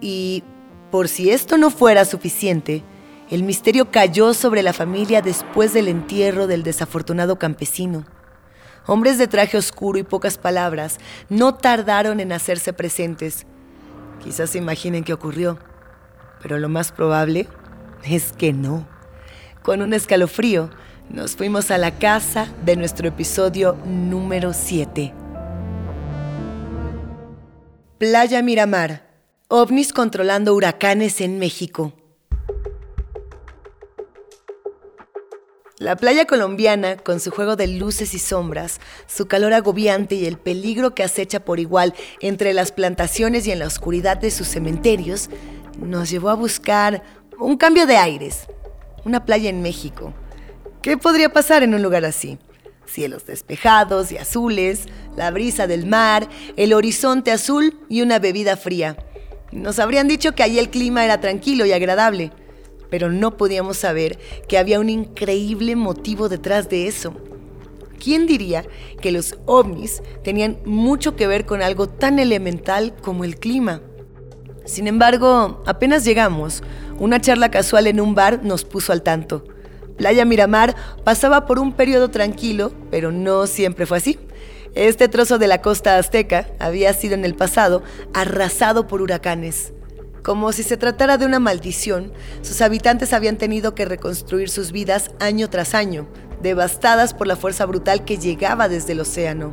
Y, 0.00 0.42
por 0.90 1.08
si 1.08 1.30
esto 1.30 1.56
no 1.56 1.70
fuera 1.70 2.04
suficiente, 2.04 2.82
el 3.30 3.42
misterio 3.42 3.90
cayó 3.90 4.34
sobre 4.34 4.62
la 4.62 4.72
familia 4.72 5.22
después 5.22 5.72
del 5.72 5.88
entierro 5.88 6.46
del 6.46 6.62
desafortunado 6.62 7.38
campesino. 7.38 8.04
Hombres 8.86 9.18
de 9.18 9.28
traje 9.28 9.56
oscuro 9.56 9.98
y 9.98 10.02
pocas 10.02 10.36
palabras 10.36 10.98
no 11.28 11.54
tardaron 11.54 12.18
en 12.18 12.32
hacerse 12.32 12.72
presentes, 12.72 13.46
Quizás 14.22 14.50
se 14.50 14.58
imaginen 14.58 15.02
qué 15.02 15.14
ocurrió, 15.14 15.58
pero 16.42 16.58
lo 16.58 16.68
más 16.68 16.92
probable 16.92 17.48
es 18.04 18.32
que 18.32 18.52
no. 18.52 18.86
Con 19.62 19.80
un 19.82 19.94
escalofrío, 19.94 20.70
nos 21.08 21.36
fuimos 21.36 21.70
a 21.70 21.78
la 21.78 21.98
casa 21.98 22.48
de 22.64 22.76
nuestro 22.76 23.08
episodio 23.08 23.76
número 23.86 24.52
7. 24.52 25.14
Playa 27.98 28.42
Miramar. 28.42 29.09
OVNIs 29.52 29.92
controlando 29.92 30.54
huracanes 30.54 31.20
en 31.20 31.40
México. 31.40 31.92
La 35.76 35.96
playa 35.96 36.24
colombiana, 36.24 36.96
con 36.96 37.18
su 37.18 37.32
juego 37.32 37.56
de 37.56 37.66
luces 37.66 38.14
y 38.14 38.20
sombras, 38.20 38.78
su 39.08 39.26
calor 39.26 39.52
agobiante 39.52 40.14
y 40.14 40.26
el 40.26 40.38
peligro 40.38 40.94
que 40.94 41.02
acecha 41.02 41.44
por 41.44 41.58
igual 41.58 41.94
entre 42.20 42.54
las 42.54 42.70
plantaciones 42.70 43.44
y 43.48 43.50
en 43.50 43.58
la 43.58 43.66
oscuridad 43.66 44.18
de 44.18 44.30
sus 44.30 44.46
cementerios, 44.46 45.30
nos 45.80 46.10
llevó 46.10 46.28
a 46.28 46.34
buscar 46.34 47.02
un 47.36 47.56
cambio 47.56 47.86
de 47.86 47.96
aires, 47.96 48.46
una 49.04 49.24
playa 49.24 49.50
en 49.50 49.62
México. 49.62 50.14
¿Qué 50.80 50.96
podría 50.96 51.32
pasar 51.32 51.64
en 51.64 51.74
un 51.74 51.82
lugar 51.82 52.04
así? 52.04 52.38
Cielos 52.86 53.26
despejados 53.26 54.12
y 54.12 54.16
azules, 54.16 54.84
la 55.16 55.32
brisa 55.32 55.66
del 55.66 55.86
mar, 55.86 56.28
el 56.56 56.72
horizonte 56.72 57.32
azul 57.32 57.80
y 57.88 58.02
una 58.02 58.20
bebida 58.20 58.56
fría. 58.56 58.96
Nos 59.52 59.78
habrían 59.78 60.08
dicho 60.08 60.32
que 60.34 60.42
allí 60.42 60.58
el 60.58 60.70
clima 60.70 61.04
era 61.04 61.20
tranquilo 61.20 61.66
y 61.66 61.72
agradable 61.72 62.32
pero 62.90 63.10
no 63.10 63.36
podíamos 63.36 63.78
saber 63.78 64.18
que 64.48 64.58
había 64.58 64.80
un 64.80 64.90
increíble 64.90 65.76
motivo 65.76 66.28
detrás 66.28 66.68
de 66.68 66.88
eso. 66.88 67.14
¿Quién 68.02 68.26
diría 68.26 68.64
que 69.00 69.12
los 69.12 69.36
ovnis 69.46 70.02
tenían 70.24 70.58
mucho 70.64 71.16
que 71.16 71.26
ver 71.26 71.46
con 71.46 71.62
algo 71.62 71.88
tan 71.88 72.18
elemental 72.18 72.94
como 73.00 73.24
el 73.24 73.36
clima? 73.36 73.82
Sin 74.64 74.86
embargo, 74.86 75.62
apenas 75.66 76.04
llegamos, 76.04 76.62
una 76.98 77.20
charla 77.20 77.50
casual 77.50 77.86
en 77.86 78.00
un 78.00 78.14
bar 78.14 78.40
nos 78.42 78.64
puso 78.64 78.92
al 78.92 79.02
tanto. 79.02 79.44
Playa 79.96 80.24
Miramar 80.24 80.74
pasaba 81.04 81.46
por 81.46 81.58
un 81.58 81.72
periodo 81.72 82.08
tranquilo, 82.08 82.72
pero 82.90 83.12
no 83.12 83.46
siempre 83.46 83.84
fue 83.84 83.98
así. 83.98 84.18
Este 84.74 85.08
trozo 85.08 85.38
de 85.38 85.48
la 85.48 85.62
costa 85.62 85.98
azteca 85.98 86.46
había 86.60 86.92
sido 86.92 87.14
en 87.14 87.24
el 87.24 87.34
pasado 87.34 87.82
arrasado 88.14 88.86
por 88.86 89.02
huracanes. 89.02 89.72
Como 90.22 90.52
si 90.52 90.62
se 90.62 90.76
tratara 90.76 91.18
de 91.18 91.26
una 91.26 91.40
maldición, 91.40 92.12
sus 92.42 92.60
habitantes 92.60 93.12
habían 93.12 93.36
tenido 93.36 93.74
que 93.74 93.84
reconstruir 93.84 94.48
sus 94.48 94.70
vidas 94.70 95.10
año 95.18 95.50
tras 95.50 95.74
año, 95.74 96.06
devastadas 96.40 97.14
por 97.14 97.26
la 97.26 97.36
fuerza 97.36 97.66
brutal 97.66 98.04
que 98.04 98.18
llegaba 98.18 98.68
desde 98.68 98.92
el 98.92 99.00
océano. 99.00 99.52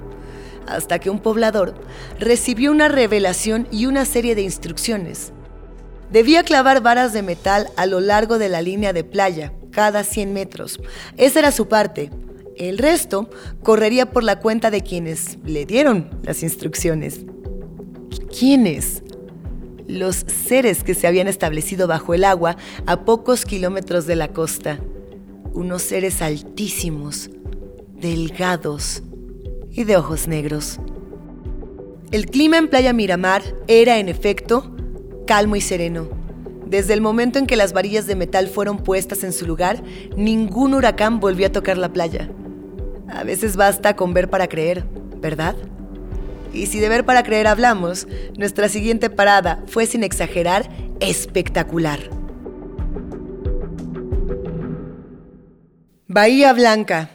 Hasta 0.67 1.00
que 1.00 1.09
un 1.09 1.19
poblador 1.19 1.74
recibió 2.19 2.71
una 2.71 2.88
revelación 2.88 3.67
y 3.71 3.88
una 3.88 4.05
serie 4.05 4.36
de 4.36 4.41
instrucciones. 4.43 5.31
Debía 6.12 6.43
clavar 6.43 6.81
varas 6.81 7.12
de 7.12 7.24
metal 7.24 7.69
a 7.75 7.86
lo 7.86 8.01
largo 8.01 8.38
de 8.38 8.50
la 8.50 8.62
línea 8.62 8.93
de 8.93 9.03
playa, 9.03 9.53
cada 9.71 10.03
100 10.03 10.31
metros. 10.31 10.79
Esa 11.17 11.39
era 11.39 11.51
su 11.51 11.67
parte. 11.67 12.12
El 12.57 12.77
resto 12.77 13.29
correría 13.63 14.11
por 14.11 14.23
la 14.23 14.39
cuenta 14.39 14.71
de 14.71 14.81
quienes 14.81 15.37
le 15.45 15.65
dieron 15.65 16.09
las 16.23 16.43
instrucciones. 16.43 17.25
¿Quiénes? 18.37 19.03
los 19.87 20.25
seres 20.27 20.83
que 20.83 20.93
se 20.93 21.07
habían 21.07 21.27
establecido 21.27 21.87
bajo 21.87 22.13
el 22.13 22.23
agua 22.23 22.57
a 22.85 23.05
pocos 23.05 23.45
kilómetros 23.45 24.05
de 24.05 24.15
la 24.15 24.29
costa. 24.29 24.79
Unos 25.53 25.81
seres 25.81 26.21
altísimos, 26.21 27.29
delgados 27.93 29.01
y 29.71 29.85
de 29.85 29.97
ojos 29.97 30.27
negros. 30.27 30.79
El 32.11 32.27
clima 32.27 32.57
en 32.57 32.67
Playa 32.67 32.93
Miramar 32.93 33.43
era, 33.67 33.97
en 33.97 34.07
efecto, 34.09 34.75
calmo 35.25 35.55
y 35.55 35.61
sereno. 35.61 36.07
Desde 36.65 36.93
el 36.93 37.01
momento 37.01 37.39
en 37.39 37.48
que 37.48 37.55
las 37.55 37.74
varillas 37.74 38.07
de 38.07 38.15
metal 38.15 38.48
fueron 38.50 38.77
puestas 38.79 39.24
en 39.24 39.33
su 39.33 39.46
lugar, 39.46 39.81
ningún 40.15 40.74
huracán 40.74 41.20
volvió 41.20 41.48
a 41.48 41.51
tocar 41.51 41.77
la 41.77 41.93
playa. 41.93 42.29
A 43.09 43.24
veces 43.24 43.55
basta 43.55 43.96
con 43.96 44.13
ver 44.13 44.29
para 44.29 44.48
creer, 44.48 44.83
¿verdad? 45.17 45.55
Y 46.53 46.67
si 46.67 46.79
de 46.79 46.89
ver 46.89 47.05
para 47.05 47.24
creer 47.24 47.48
hablamos, 47.48 48.07
nuestra 48.37 48.70
siguiente 48.70 49.09
parada 49.09 49.63
fue 49.67 49.85
sin 49.85 50.03
exagerar 50.03 50.70
espectacular. 51.00 52.00
Bahía 56.07 56.53
Blanca, 56.53 57.09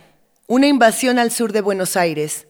una 0.47 0.67
invasión 0.67 1.19
al 1.19 1.31
sur 1.31 1.53
de 1.53 1.61
Buenos 1.61 1.97
Aires. 1.97 2.47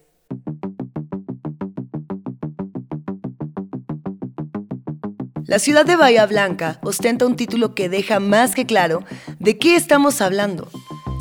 La 5.46 5.59
ciudad 5.59 5.85
de 5.85 5.96
Bahía 5.96 6.26
Blanca 6.26 6.81
ostenta 6.83 7.26
un 7.26 7.37
título 7.37 7.74
que 7.74 7.88
deja 7.88 8.20
más 8.20 8.55
que 8.55 8.66
claro 8.66 9.05
de 9.38 9.59
qué 9.59 9.76
estamos 9.76 10.20
hablando. 10.20 10.68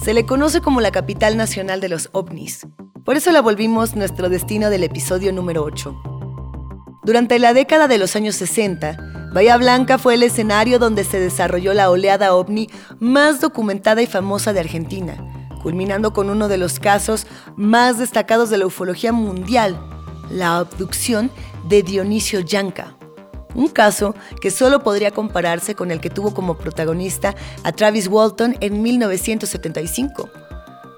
Se 0.03 0.15
le 0.15 0.25
conoce 0.25 0.61
como 0.61 0.81
la 0.81 0.89
capital 0.89 1.37
nacional 1.37 1.79
de 1.79 1.87
los 1.87 2.09
ovnis. 2.11 2.65
Por 3.05 3.17
eso 3.17 3.31
la 3.31 3.39
volvimos 3.39 3.95
nuestro 3.95 4.29
destino 4.29 4.71
del 4.71 4.83
episodio 4.83 5.31
número 5.31 5.63
8. 5.63 5.95
Durante 7.03 7.37
la 7.37 7.53
década 7.53 7.87
de 7.87 7.99
los 7.99 8.15
años 8.15 8.35
60, 8.37 8.97
Bahía 9.31 9.57
Blanca 9.57 9.99
fue 9.99 10.15
el 10.15 10.23
escenario 10.23 10.79
donde 10.79 11.03
se 11.03 11.19
desarrolló 11.19 11.75
la 11.75 11.91
oleada 11.91 12.33
ovni 12.33 12.67
más 12.99 13.41
documentada 13.41 14.01
y 14.01 14.07
famosa 14.07 14.53
de 14.53 14.61
Argentina, 14.61 15.17
culminando 15.61 16.13
con 16.13 16.31
uno 16.31 16.47
de 16.47 16.57
los 16.57 16.79
casos 16.79 17.27
más 17.55 17.99
destacados 17.99 18.49
de 18.49 18.57
la 18.57 18.65
ufología 18.65 19.11
mundial, 19.11 19.79
la 20.31 20.57
abducción 20.57 21.29
de 21.69 21.83
Dionisio 21.83 22.39
Yanka. 22.39 22.97
Un 23.55 23.67
caso 23.67 24.15
que 24.41 24.51
solo 24.51 24.83
podría 24.83 25.11
compararse 25.11 25.75
con 25.75 25.91
el 25.91 25.99
que 25.99 26.09
tuvo 26.09 26.33
como 26.33 26.57
protagonista 26.57 27.35
a 27.63 27.71
Travis 27.71 28.07
Walton 28.07 28.55
en 28.59 28.81
1975 28.81 30.29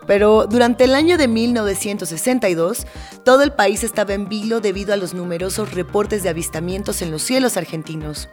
pero 0.06 0.48
durante 0.48 0.84
el 0.84 0.96
año 0.96 1.18
de 1.18 1.28
1962, 1.28 2.86
todo 3.24 3.44
el 3.44 3.54
país 3.54 3.84
estaba 3.84 4.14
en 4.14 4.28
vilo 4.28 4.60
debido 4.60 4.94
a 4.94 4.98
los 4.98 5.14
numerosos 5.14 5.74
reportes 5.74 6.24
de 6.24 6.30
avistamientos 6.30 7.02
en 7.02 7.12
los 7.12 7.24
cielos 7.24 7.58
argentinos. 7.58 8.30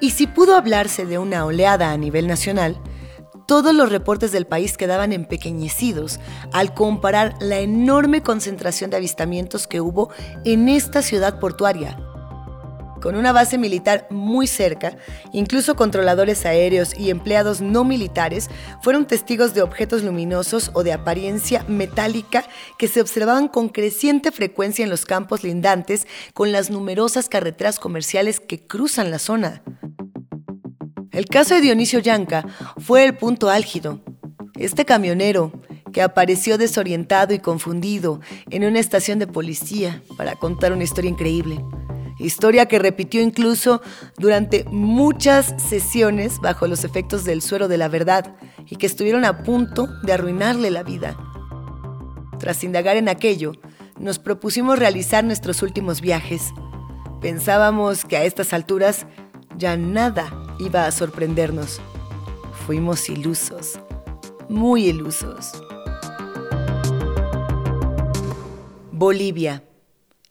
Y 0.00 0.12
si 0.12 0.26
pudo 0.26 0.56
hablarse 0.56 1.04
de 1.04 1.18
una 1.18 1.44
oleada 1.44 1.92
a 1.92 1.96
nivel 1.96 2.26
nacional, 2.26 2.80
todos 3.46 3.74
los 3.74 3.90
reportes 3.90 4.32
del 4.32 4.46
país 4.46 4.76
quedaban 4.76 5.12
empequeñecidos 5.12 6.20
al 6.52 6.72
comparar 6.72 7.34
la 7.40 7.58
enorme 7.58 8.22
concentración 8.22 8.90
de 8.90 8.96
avistamientos 8.96 9.66
que 9.66 9.80
hubo 9.80 10.10
en 10.44 10.68
esta 10.68 11.02
ciudad 11.02 11.40
portuaria 11.40 11.98
con 13.00 13.16
una 13.16 13.32
base 13.32 13.58
militar 13.58 14.06
muy 14.10 14.46
cerca, 14.46 14.96
incluso 15.32 15.74
controladores 15.74 16.46
aéreos 16.46 16.96
y 16.96 17.10
empleados 17.10 17.60
no 17.60 17.84
militares 17.84 18.48
fueron 18.82 19.06
testigos 19.06 19.54
de 19.54 19.62
objetos 19.62 20.02
luminosos 20.02 20.70
o 20.74 20.82
de 20.82 20.92
apariencia 20.92 21.64
metálica 21.68 22.44
que 22.78 22.88
se 22.88 23.00
observaban 23.00 23.48
con 23.48 23.68
creciente 23.68 24.30
frecuencia 24.30 24.82
en 24.82 24.90
los 24.90 25.06
campos 25.06 25.42
lindantes 25.42 26.06
con 26.34 26.52
las 26.52 26.70
numerosas 26.70 27.28
carreteras 27.28 27.78
comerciales 27.78 28.40
que 28.40 28.66
cruzan 28.66 29.10
la 29.10 29.18
zona. 29.18 29.62
El 31.10 31.26
caso 31.26 31.54
de 31.54 31.60
Dionisio 31.60 31.98
Yanca 31.98 32.46
fue 32.78 33.04
el 33.04 33.16
punto 33.16 33.50
álgido. 33.50 34.00
Este 34.54 34.84
camionero, 34.84 35.52
que 35.92 36.02
apareció 36.02 36.56
desorientado 36.56 37.34
y 37.34 37.40
confundido 37.40 38.20
en 38.50 38.64
una 38.64 38.78
estación 38.78 39.18
de 39.18 39.26
policía 39.26 40.02
para 40.16 40.36
contar 40.36 40.72
una 40.72 40.84
historia 40.84 41.10
increíble 41.10 41.64
historia 42.20 42.66
que 42.66 42.78
repitió 42.78 43.20
incluso 43.22 43.82
durante 44.16 44.64
muchas 44.64 45.54
sesiones 45.56 46.38
bajo 46.40 46.66
los 46.66 46.84
efectos 46.84 47.24
del 47.24 47.42
suero 47.42 47.68
de 47.68 47.78
la 47.78 47.88
verdad 47.88 48.36
y 48.66 48.76
que 48.76 48.86
estuvieron 48.86 49.24
a 49.24 49.42
punto 49.42 49.88
de 50.02 50.12
arruinarle 50.12 50.70
la 50.70 50.82
vida. 50.82 51.16
Tras 52.38 52.62
indagar 52.64 52.96
en 52.96 53.08
aquello, 53.08 53.52
nos 53.98 54.18
propusimos 54.18 54.78
realizar 54.78 55.24
nuestros 55.24 55.62
últimos 55.62 56.00
viajes. 56.00 56.52
Pensábamos 57.20 58.04
que 58.04 58.16
a 58.16 58.24
estas 58.24 58.52
alturas 58.52 59.06
ya 59.56 59.76
nada 59.76 60.32
iba 60.58 60.86
a 60.86 60.90
sorprendernos. 60.90 61.80
Fuimos 62.66 63.08
ilusos, 63.08 63.78
muy 64.48 64.86
ilusos. 64.86 65.52
Bolivia. 68.92 69.69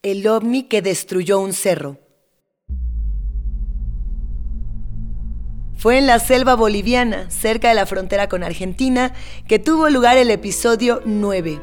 El 0.01 0.25
ovni 0.27 0.63
que 0.63 0.81
destruyó 0.81 1.41
un 1.41 1.51
cerro. 1.51 1.97
Fue 5.75 5.97
en 5.97 6.07
la 6.07 6.19
selva 6.19 6.55
boliviana, 6.55 7.29
cerca 7.29 7.67
de 7.67 7.75
la 7.75 7.85
frontera 7.85 8.29
con 8.29 8.41
Argentina, 8.41 9.13
que 9.45 9.59
tuvo 9.59 9.89
lugar 9.89 10.17
el 10.17 10.31
episodio 10.31 11.01
9. 11.03 11.59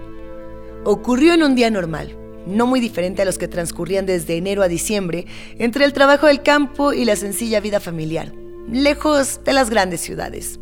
Ocurrió 0.84 1.32
en 1.32 1.44
un 1.44 1.54
día 1.54 1.70
normal, 1.70 2.14
no 2.46 2.66
muy 2.66 2.78
diferente 2.78 3.22
a 3.22 3.24
los 3.24 3.38
que 3.38 3.48
transcurrían 3.48 4.04
desde 4.04 4.36
enero 4.36 4.62
a 4.62 4.68
diciembre, 4.68 5.24
entre 5.58 5.86
el 5.86 5.94
trabajo 5.94 6.26
del 6.26 6.42
campo 6.42 6.92
y 6.92 7.06
la 7.06 7.16
sencilla 7.16 7.60
vida 7.60 7.80
familiar, 7.80 8.34
lejos 8.70 9.40
de 9.44 9.54
las 9.54 9.70
grandes 9.70 10.02
ciudades. 10.02 10.60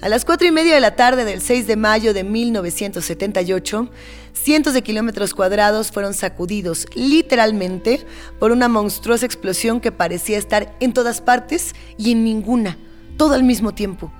A 0.00 0.08
las 0.08 0.24
cuatro 0.24 0.46
y 0.46 0.52
media 0.52 0.74
de 0.74 0.80
la 0.80 0.94
tarde 0.94 1.24
del 1.24 1.40
6 1.40 1.66
de 1.66 1.74
mayo 1.74 2.14
de 2.14 2.22
1978, 2.22 3.90
cientos 4.32 4.72
de 4.72 4.82
kilómetros 4.82 5.34
cuadrados 5.34 5.90
fueron 5.90 6.14
sacudidos 6.14 6.86
literalmente 6.94 8.06
por 8.38 8.52
una 8.52 8.68
monstruosa 8.68 9.26
explosión 9.26 9.80
que 9.80 9.90
parecía 9.90 10.38
estar 10.38 10.72
en 10.78 10.92
todas 10.92 11.20
partes 11.20 11.74
y 11.96 12.12
en 12.12 12.22
ninguna, 12.22 12.78
todo 13.16 13.34
al 13.34 13.42
mismo 13.42 13.74
tiempo. 13.74 14.12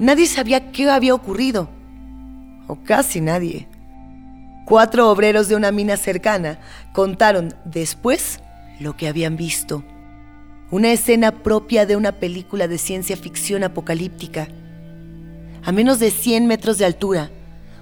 Nadie 0.00 0.26
sabía 0.26 0.72
qué 0.72 0.90
había 0.90 1.14
ocurrido, 1.14 1.70
o 2.66 2.82
casi 2.82 3.20
nadie. 3.20 3.68
Cuatro 4.66 5.10
obreros 5.10 5.46
de 5.46 5.54
una 5.54 5.70
mina 5.70 5.96
cercana 5.96 6.58
contaron 6.92 7.54
después 7.64 8.40
lo 8.80 8.96
que 8.96 9.06
habían 9.06 9.36
visto. 9.36 9.84
Una 10.72 10.90
escena 10.90 11.30
propia 11.30 11.86
de 11.86 11.94
una 11.94 12.18
película 12.18 12.66
de 12.66 12.78
ciencia 12.78 13.16
ficción 13.16 13.62
apocalíptica 13.62 14.48
a 15.64 15.72
menos 15.72 15.98
de 15.98 16.10
100 16.10 16.46
metros 16.46 16.78
de 16.78 16.84
altura. 16.84 17.30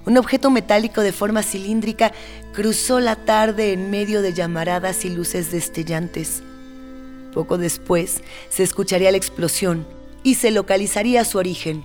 Un 0.05 0.17
objeto 0.17 0.49
metálico 0.49 1.01
de 1.01 1.11
forma 1.11 1.43
cilíndrica 1.43 2.13
cruzó 2.53 2.99
la 2.99 3.15
tarde 3.15 3.73
en 3.73 3.91
medio 3.91 4.21
de 4.21 4.33
llamaradas 4.33 5.03
y 5.03 5.09
luces 5.09 5.51
destellantes. 5.51 6.43
Poco 7.33 7.57
después 7.57 8.21
se 8.49 8.63
escucharía 8.63 9.11
la 9.11 9.17
explosión 9.17 9.85
y 10.23 10.35
se 10.35 10.51
localizaría 10.51 11.25
su 11.25 11.37
origen. 11.37 11.83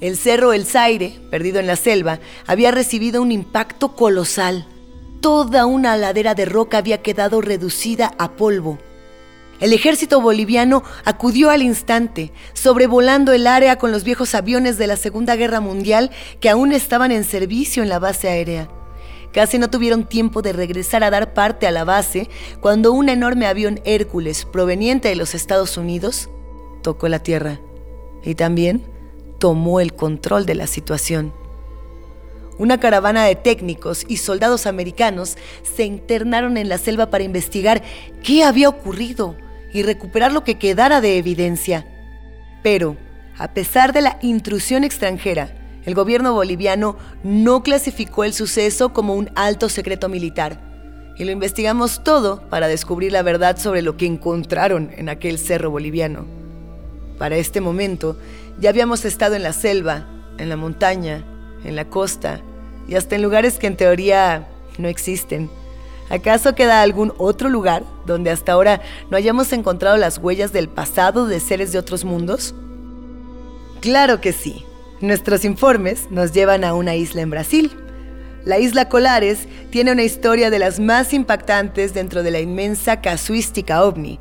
El 0.00 0.16
cerro 0.16 0.52
El 0.52 0.64
Zaire, 0.64 1.20
perdido 1.30 1.60
en 1.60 1.66
la 1.66 1.76
selva, 1.76 2.20
había 2.46 2.70
recibido 2.70 3.20
un 3.20 3.32
impacto 3.32 3.94
colosal. 3.94 4.66
Toda 5.20 5.66
una 5.66 5.96
ladera 5.96 6.34
de 6.34 6.46
roca 6.46 6.78
había 6.78 7.02
quedado 7.02 7.42
reducida 7.42 8.14
a 8.18 8.32
polvo. 8.32 8.78
El 9.60 9.74
ejército 9.74 10.22
boliviano 10.22 10.82
acudió 11.04 11.50
al 11.50 11.62
instante, 11.62 12.32
sobrevolando 12.54 13.32
el 13.32 13.46
área 13.46 13.76
con 13.76 13.92
los 13.92 14.04
viejos 14.04 14.34
aviones 14.34 14.78
de 14.78 14.86
la 14.86 14.96
Segunda 14.96 15.36
Guerra 15.36 15.60
Mundial 15.60 16.10
que 16.40 16.48
aún 16.48 16.72
estaban 16.72 17.12
en 17.12 17.24
servicio 17.24 17.82
en 17.82 17.90
la 17.90 17.98
base 17.98 18.28
aérea. 18.28 18.70
Casi 19.32 19.58
no 19.58 19.68
tuvieron 19.68 20.08
tiempo 20.08 20.40
de 20.40 20.54
regresar 20.54 21.04
a 21.04 21.10
dar 21.10 21.34
parte 21.34 21.66
a 21.66 21.70
la 21.70 21.84
base 21.84 22.28
cuando 22.60 22.92
un 22.92 23.10
enorme 23.10 23.46
avión 23.46 23.80
Hércules 23.84 24.46
proveniente 24.46 25.08
de 25.08 25.16
los 25.16 25.34
Estados 25.34 25.76
Unidos 25.76 26.30
tocó 26.82 27.08
la 27.08 27.22
tierra 27.22 27.60
y 28.24 28.34
también 28.34 28.82
tomó 29.38 29.80
el 29.80 29.92
control 29.92 30.46
de 30.46 30.54
la 30.54 30.66
situación. 30.66 31.34
Una 32.58 32.80
caravana 32.80 33.24
de 33.24 33.36
técnicos 33.36 34.04
y 34.08 34.16
soldados 34.16 34.66
americanos 34.66 35.36
se 35.62 35.84
internaron 35.84 36.56
en 36.56 36.70
la 36.70 36.78
selva 36.78 37.10
para 37.10 37.24
investigar 37.24 37.82
qué 38.22 38.42
había 38.42 38.68
ocurrido 38.68 39.36
y 39.72 39.82
recuperar 39.82 40.32
lo 40.32 40.44
que 40.44 40.58
quedara 40.58 41.00
de 41.00 41.18
evidencia. 41.18 41.86
Pero, 42.62 42.96
a 43.38 43.54
pesar 43.54 43.92
de 43.92 44.02
la 44.02 44.18
intrusión 44.22 44.84
extranjera, 44.84 45.54
el 45.84 45.94
gobierno 45.94 46.34
boliviano 46.34 46.96
no 47.22 47.62
clasificó 47.62 48.24
el 48.24 48.34
suceso 48.34 48.92
como 48.92 49.14
un 49.14 49.30
alto 49.34 49.68
secreto 49.68 50.08
militar. 50.08 50.60
Y 51.16 51.24
lo 51.24 51.32
investigamos 51.32 52.04
todo 52.04 52.48
para 52.48 52.68
descubrir 52.68 53.12
la 53.12 53.22
verdad 53.22 53.58
sobre 53.58 53.82
lo 53.82 53.96
que 53.96 54.06
encontraron 54.06 54.90
en 54.96 55.08
aquel 55.08 55.38
cerro 55.38 55.70
boliviano. 55.70 56.26
Para 57.18 57.36
este 57.36 57.60
momento, 57.60 58.18
ya 58.58 58.70
habíamos 58.70 59.04
estado 59.04 59.34
en 59.34 59.42
la 59.42 59.52
selva, 59.52 60.06
en 60.38 60.48
la 60.48 60.56
montaña, 60.56 61.24
en 61.64 61.76
la 61.76 61.86
costa 61.86 62.40
y 62.88 62.94
hasta 62.94 63.16
en 63.16 63.22
lugares 63.22 63.58
que 63.58 63.66
en 63.66 63.76
teoría 63.76 64.48
no 64.78 64.88
existen. 64.88 65.50
¿Acaso 66.10 66.56
queda 66.56 66.82
algún 66.82 67.14
otro 67.18 67.48
lugar 67.48 67.84
donde 68.04 68.30
hasta 68.30 68.52
ahora 68.52 68.82
no 69.10 69.16
hayamos 69.16 69.52
encontrado 69.52 69.96
las 69.96 70.18
huellas 70.18 70.52
del 70.52 70.68
pasado 70.68 71.26
de 71.26 71.38
seres 71.38 71.70
de 71.70 71.78
otros 71.78 72.04
mundos? 72.04 72.52
Claro 73.80 74.20
que 74.20 74.32
sí. 74.32 74.64
Nuestros 75.00 75.44
informes 75.44 76.10
nos 76.10 76.32
llevan 76.32 76.64
a 76.64 76.74
una 76.74 76.96
isla 76.96 77.22
en 77.22 77.30
Brasil. 77.30 77.70
La 78.44 78.58
isla 78.58 78.88
Colares 78.88 79.46
tiene 79.70 79.92
una 79.92 80.02
historia 80.02 80.50
de 80.50 80.58
las 80.58 80.80
más 80.80 81.14
impactantes 81.14 81.94
dentro 81.94 82.24
de 82.24 82.32
la 82.32 82.40
inmensa 82.40 83.00
casuística 83.00 83.84
ovni. 83.84 84.18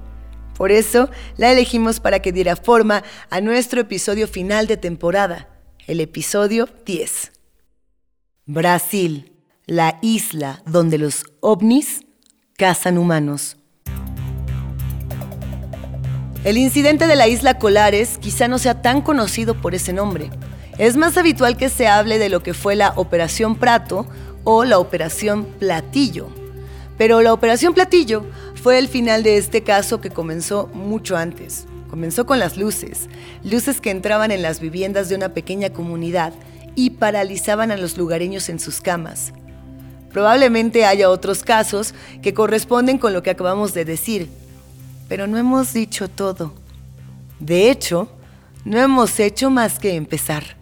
Por 0.56 0.72
eso 0.72 1.10
la 1.38 1.52
elegimos 1.52 2.00
para 2.00 2.20
que 2.20 2.32
diera 2.32 2.56
forma 2.56 3.04
a 3.32 3.42
nuestro 3.42 3.82
episodio 3.82 4.28
final 4.28 4.68
de 4.68 4.78
temporada, 4.78 5.48
el 5.88 6.02
episodio 6.02 6.70
10. 6.86 7.32
Brasil 8.46 9.39
la 9.70 10.00
isla 10.02 10.64
donde 10.66 10.98
los 10.98 11.26
ovnis 11.42 12.02
cazan 12.58 12.98
humanos. 12.98 13.56
El 16.44 16.58
incidente 16.58 17.06
de 17.06 17.16
la 17.16 17.28
isla 17.28 17.60
Colares 17.60 18.18
quizá 18.18 18.48
no 18.48 18.58
sea 18.58 18.82
tan 18.82 19.04
conocido 19.04 19.62
por 19.62 19.76
ese 19.76 19.94
nombre. 19.94 20.32
Es 20.80 20.98
más 20.98 21.18
habitual 21.18 21.56
que 21.56 21.70
se 21.70 21.88
hable 21.88 22.18
de 22.18 22.30
lo 22.30 22.42
que 22.42 22.56
fue 22.56 22.76
la 22.76 22.94
Operación 22.96 23.56
Prato 23.56 24.08
o 24.44 24.66
la 24.66 24.80
Operación 24.80 25.46
Platillo. 25.46 26.30
Pero 26.98 27.22
la 27.22 27.32
Operación 27.32 27.76
Platillo 27.76 28.26
fue 28.56 28.80
el 28.80 28.88
final 28.88 29.22
de 29.22 29.38
este 29.38 29.62
caso 29.62 30.02
que 30.02 30.10
comenzó 30.10 30.66
mucho 30.74 31.16
antes. 31.16 31.68
Comenzó 31.92 32.26
con 32.26 32.40
las 32.40 32.58
luces, 32.58 33.08
luces 33.44 33.82
que 33.82 33.92
entraban 33.92 34.32
en 34.32 34.42
las 34.42 34.62
viviendas 34.62 35.10
de 35.10 35.16
una 35.16 35.30
pequeña 35.36 35.70
comunidad 35.70 36.34
y 36.74 36.92
paralizaban 36.92 37.70
a 37.70 37.78
los 37.78 38.00
lugareños 38.00 38.50
en 38.50 38.60
sus 38.60 38.82
camas. 38.82 39.32
Probablemente 40.12 40.86
haya 40.86 41.10
otros 41.10 41.44
casos 41.44 41.94
que 42.22 42.34
corresponden 42.34 42.98
con 42.98 43.14
lo 43.14 43.22
que 43.24 43.30
acabamos 43.30 43.74
de 43.74 43.86
decir, 43.86 44.30
pero 45.08 45.28
no 45.28 45.38
hemos 45.38 45.74
dicho 45.74 46.08
todo. 46.08 46.54
De 47.40 47.70
hecho, 47.70 48.10
no 48.66 48.80
hemos 48.80 49.20
hecho 49.20 49.50
más 49.50 49.80
que 49.80 49.96
empezar. 49.96 50.58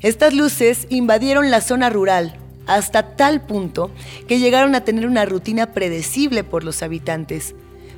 Estas 0.00 0.34
luces 0.34 0.86
invadieron 0.90 1.50
la 1.50 1.60
zona 1.60 1.88
rural 1.88 2.38
hasta 2.66 3.16
tal 3.16 3.42
punto 3.42 3.90
que 4.28 4.38
llegaron 4.38 4.74
a 4.74 4.84
tener 4.84 5.06
una 5.06 5.24
rutina 5.24 5.72
predecible 5.72 6.44
por 6.44 6.64
los 6.64 6.82
habitantes, 6.82 7.54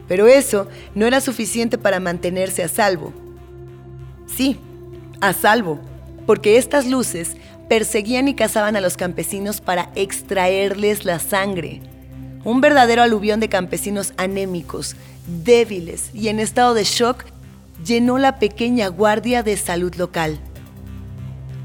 pero 0.09 0.27
eso 0.27 0.69
no 0.95 1.07
era 1.07 1.21
suficiente 1.21 1.79
para 1.79 2.01
mantenerse 2.01 2.63
a 2.63 2.69
salvo. 2.69 3.13
Sí, 4.27 4.59
a 5.21 5.33
salvo, 5.33 5.81
porque 6.27 6.59
estas 6.59 6.87
luces 6.87 7.37
perseguían 7.69 8.29
y 8.29 8.35
cazaban 8.35 8.77
a 8.77 8.81
los 8.81 8.97
campesinos 8.97 9.61
para 9.61 9.91
extraerles 9.95 11.05
la 11.05 11.19
sangre. 11.19 11.81
Un 12.45 12.61
verdadero 12.61 13.03
aluvión 13.03 13.41
de 13.41 13.49
campesinos 13.49 14.13
anémicos, 14.17 14.97
débiles 15.45 16.11
y 16.15 16.29
en 16.29 16.41
estado 16.41 16.75
de 16.75 16.85
shock 16.85 17.25
llenó 17.85 18.19
la 18.19 18.39
pequeña 18.39 18.89
guardia 18.89 19.43
de 19.43 19.57
salud 19.57 19.95
local. 19.95 20.39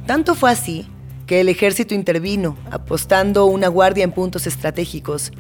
Tanto 0.06 0.36
fue 0.36 0.52
así 0.52 0.88
que 1.28 1.42
el 1.42 1.50
ejército 1.50 1.94
intervino, 1.94 2.58
apostando 2.72 3.46
una 3.46 3.68
guardia 3.68 4.04
en 4.04 4.12
puntos 4.12 4.48
estratégicos, 4.48 5.32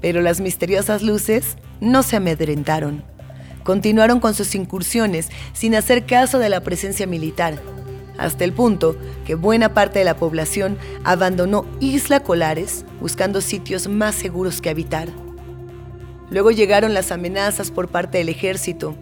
pero 0.00 0.22
las 0.22 0.40
misteriosas 0.40 1.02
luces 1.02 1.56
no 1.80 2.02
se 2.02 2.16
amedrentaron. 2.16 3.04
Continuaron 3.62 4.20
con 4.20 4.34
sus 4.34 4.54
incursiones 4.54 5.28
sin 5.52 5.74
hacer 5.74 6.06
caso 6.06 6.38
de 6.38 6.48
la 6.48 6.60
presencia 6.60 7.06
militar 7.06 7.60
hasta 8.18 8.44
el 8.44 8.52
punto 8.52 8.96
que 9.24 9.34
buena 9.34 9.74
parte 9.74 9.98
de 9.98 10.04
la 10.04 10.16
población 10.16 10.78
abandonó 11.04 11.66
Isla 11.80 12.20
Colares 12.20 12.84
buscando 13.00 13.40
sitios 13.40 13.88
más 13.88 14.14
seguros 14.14 14.60
que 14.60 14.70
habitar. 14.70 15.08
Luego 16.30 16.50
llegaron 16.50 16.94
las 16.94 17.12
amenazas 17.12 17.70
por 17.70 17.88
parte 17.88 18.18
del 18.18 18.28
ejército. 18.28 18.96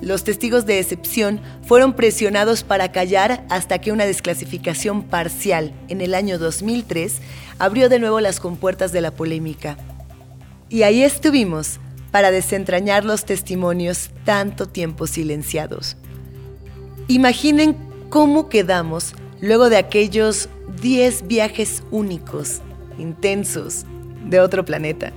Los 0.00 0.22
testigos 0.22 0.64
de 0.64 0.78
excepción 0.78 1.40
fueron 1.66 1.94
presionados 1.94 2.62
para 2.62 2.92
callar 2.92 3.44
hasta 3.50 3.80
que 3.80 3.90
una 3.90 4.06
desclasificación 4.06 5.02
parcial 5.02 5.72
en 5.88 6.00
el 6.00 6.14
año 6.14 6.38
2003 6.38 7.20
abrió 7.58 7.88
de 7.88 7.98
nuevo 7.98 8.20
las 8.20 8.38
compuertas 8.38 8.92
de 8.92 9.00
la 9.00 9.10
polémica. 9.10 9.76
Y 10.68 10.82
ahí 10.82 11.02
estuvimos 11.02 11.80
para 12.12 12.30
desentrañar 12.30 13.04
los 13.04 13.24
testimonios 13.24 14.10
tanto 14.24 14.66
tiempo 14.68 15.06
silenciados. 15.06 15.96
Imaginen 17.10 17.74
cómo 18.10 18.50
quedamos 18.50 19.14
luego 19.40 19.70
de 19.70 19.78
aquellos 19.78 20.50
10 20.82 21.26
viajes 21.26 21.82
únicos, 21.90 22.60
intensos, 22.98 23.86
de 24.26 24.40
otro 24.40 24.66
planeta. 24.66 25.12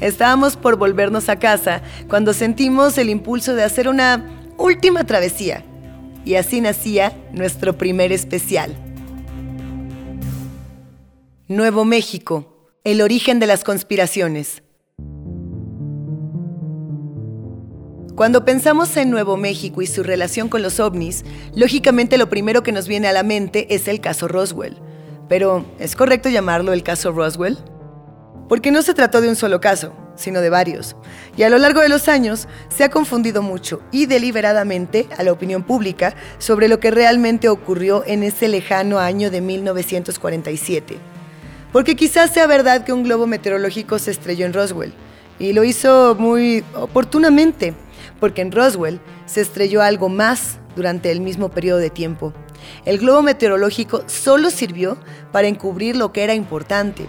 Estábamos 0.00 0.56
por 0.56 0.76
volvernos 0.76 1.28
a 1.28 1.40
casa 1.40 1.82
cuando 2.08 2.32
sentimos 2.32 2.96
el 2.96 3.10
impulso 3.10 3.56
de 3.56 3.64
hacer 3.64 3.88
una 3.88 4.24
última 4.56 5.02
travesía. 5.02 5.64
Y 6.24 6.36
así 6.36 6.60
nacía 6.60 7.16
nuestro 7.32 7.76
primer 7.76 8.12
especial. 8.12 8.76
Nuevo 11.48 11.84
México, 11.84 12.70
el 12.84 13.00
origen 13.00 13.40
de 13.40 13.48
las 13.48 13.64
conspiraciones. 13.64 14.62
Cuando 18.16 18.46
pensamos 18.46 18.96
en 18.96 19.10
Nuevo 19.10 19.36
México 19.36 19.82
y 19.82 19.86
su 19.86 20.02
relación 20.02 20.48
con 20.48 20.62
los 20.62 20.80
ovnis, 20.80 21.22
lógicamente 21.54 22.16
lo 22.16 22.30
primero 22.30 22.62
que 22.62 22.72
nos 22.72 22.88
viene 22.88 23.08
a 23.08 23.12
la 23.12 23.22
mente 23.22 23.74
es 23.74 23.88
el 23.88 24.00
caso 24.00 24.26
Roswell. 24.26 24.78
Pero, 25.28 25.66
¿es 25.78 25.94
correcto 25.94 26.30
llamarlo 26.30 26.72
el 26.72 26.82
caso 26.82 27.12
Roswell? 27.12 27.58
Porque 28.48 28.70
no 28.70 28.80
se 28.80 28.94
trató 28.94 29.20
de 29.20 29.28
un 29.28 29.36
solo 29.36 29.60
caso, 29.60 29.92
sino 30.14 30.40
de 30.40 30.48
varios. 30.48 30.96
Y 31.36 31.42
a 31.42 31.50
lo 31.50 31.58
largo 31.58 31.82
de 31.82 31.90
los 31.90 32.08
años 32.08 32.48
se 32.74 32.84
ha 32.84 32.90
confundido 32.90 33.42
mucho 33.42 33.82
y 33.92 34.06
deliberadamente 34.06 35.06
a 35.18 35.22
la 35.22 35.32
opinión 35.32 35.62
pública 35.62 36.14
sobre 36.38 36.68
lo 36.68 36.80
que 36.80 36.90
realmente 36.90 37.50
ocurrió 37.50 38.02
en 38.06 38.22
ese 38.22 38.48
lejano 38.48 38.98
año 38.98 39.30
de 39.30 39.42
1947. 39.42 40.96
Porque 41.70 41.96
quizás 41.96 42.32
sea 42.32 42.46
verdad 42.46 42.82
que 42.82 42.94
un 42.94 43.02
globo 43.02 43.26
meteorológico 43.26 43.98
se 43.98 44.10
estrelló 44.10 44.46
en 44.46 44.54
Roswell, 44.54 44.94
y 45.38 45.52
lo 45.52 45.64
hizo 45.64 46.16
muy 46.18 46.64
oportunamente, 46.74 47.74
porque 48.20 48.42
en 48.42 48.52
Roswell 48.52 49.00
se 49.26 49.40
estrelló 49.40 49.82
algo 49.82 50.08
más 50.08 50.58
durante 50.74 51.10
el 51.10 51.20
mismo 51.20 51.50
periodo 51.50 51.78
de 51.78 51.90
tiempo. 51.90 52.32
El 52.84 52.98
globo 52.98 53.22
meteorológico 53.22 54.04
solo 54.06 54.50
sirvió 54.50 54.96
para 55.32 55.48
encubrir 55.48 55.96
lo 55.96 56.12
que 56.12 56.24
era 56.24 56.34
importante. 56.34 57.06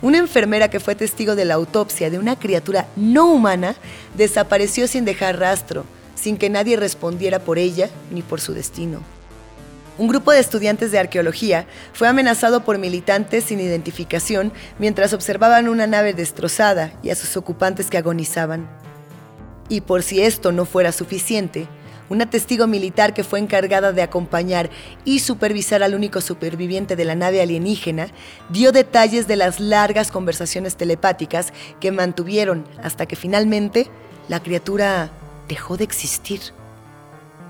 Una 0.00 0.18
enfermera 0.18 0.68
que 0.68 0.80
fue 0.80 0.94
testigo 0.94 1.36
de 1.36 1.44
la 1.44 1.54
autopsia 1.54 2.10
de 2.10 2.18
una 2.18 2.36
criatura 2.36 2.88
no 2.96 3.26
humana 3.26 3.76
desapareció 4.16 4.88
sin 4.88 5.04
dejar 5.04 5.38
rastro, 5.38 5.84
sin 6.14 6.36
que 6.36 6.50
nadie 6.50 6.76
respondiera 6.76 7.38
por 7.38 7.58
ella 7.58 7.88
ni 8.10 8.22
por 8.22 8.40
su 8.40 8.52
destino. 8.52 9.00
Un 9.98 10.08
grupo 10.08 10.32
de 10.32 10.40
estudiantes 10.40 10.90
de 10.90 10.98
arqueología 10.98 11.66
fue 11.92 12.08
amenazado 12.08 12.64
por 12.64 12.78
militantes 12.78 13.44
sin 13.44 13.60
identificación 13.60 14.52
mientras 14.78 15.12
observaban 15.12 15.68
una 15.68 15.86
nave 15.86 16.14
destrozada 16.14 16.92
y 17.02 17.10
a 17.10 17.14
sus 17.14 17.36
ocupantes 17.36 17.90
que 17.90 17.98
agonizaban. 17.98 18.68
Y 19.68 19.82
por 19.82 20.02
si 20.02 20.22
esto 20.22 20.52
no 20.52 20.64
fuera 20.64 20.92
suficiente, 20.92 21.66
una 22.12 22.28
testigo 22.28 22.66
militar 22.66 23.14
que 23.14 23.24
fue 23.24 23.38
encargada 23.38 23.92
de 23.92 24.02
acompañar 24.02 24.68
y 25.04 25.20
supervisar 25.20 25.82
al 25.82 25.94
único 25.94 26.20
superviviente 26.20 26.94
de 26.94 27.06
la 27.06 27.14
nave 27.14 27.40
alienígena, 27.40 28.08
dio 28.50 28.70
detalles 28.70 29.26
de 29.26 29.36
las 29.36 29.60
largas 29.60 30.10
conversaciones 30.10 30.76
telepáticas 30.76 31.54
que 31.80 31.90
mantuvieron 31.90 32.66
hasta 32.82 33.06
que 33.06 33.16
finalmente 33.16 33.88
la 34.28 34.42
criatura 34.42 35.10
dejó 35.48 35.76
de 35.76 35.84
existir. 35.84 36.40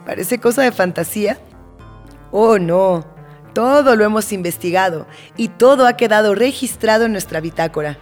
¿Parece 0.07 0.39
cosa 0.39 0.63
de 0.63 0.73
fantasía? 0.73 1.39
Oh, 2.31 2.59
no. 2.59 3.05
Todo 3.55 3.97
lo 3.97 4.05
hemos 4.05 4.33
investigado 4.33 5.07
y 5.37 5.49
todo 5.49 5.87
ha 5.87 5.97
quedado 5.97 6.35
registrado 6.35 7.05
en 7.05 7.13
nuestra 7.13 7.41
bitácora, 7.41 7.99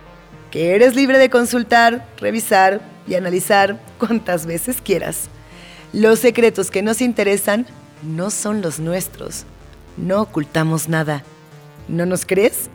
que 0.50 0.74
eres 0.74 0.94
libre 0.94 1.18
de 1.18 1.30
consultar, 1.30 2.06
revisar 2.18 2.80
y 3.06 3.14
analizar 3.14 3.78
cuantas 3.98 4.46
veces 4.46 4.80
quieras. 4.80 5.28
Los 5.92 6.20
secretos 6.20 6.70
que 6.70 6.82
nos 6.82 7.00
interesan 7.00 7.66
no 8.02 8.30
son 8.30 8.62
los 8.62 8.80
nuestros. 8.80 9.44
No 9.96 10.22
ocultamos 10.22 10.88
nada. 10.88 11.24
¿No 11.88 12.06
nos 12.06 12.24
crees? 12.24 12.70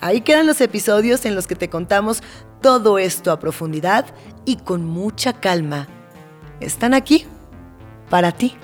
Ahí 0.00 0.20
quedan 0.20 0.46
los 0.46 0.60
episodios 0.60 1.24
en 1.24 1.34
los 1.34 1.46
que 1.46 1.56
te 1.56 1.68
contamos 1.68 2.22
todo 2.60 2.98
esto 2.98 3.30
a 3.30 3.40
profundidad 3.40 4.06
y 4.44 4.56
con 4.56 4.84
mucha 4.84 5.34
calma. 5.34 5.88
Están 6.60 6.94
aquí 6.94 7.26
para 8.10 8.32
ti. 8.32 8.54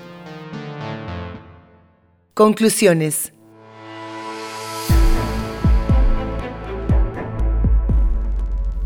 Conclusiones. 2.33 3.33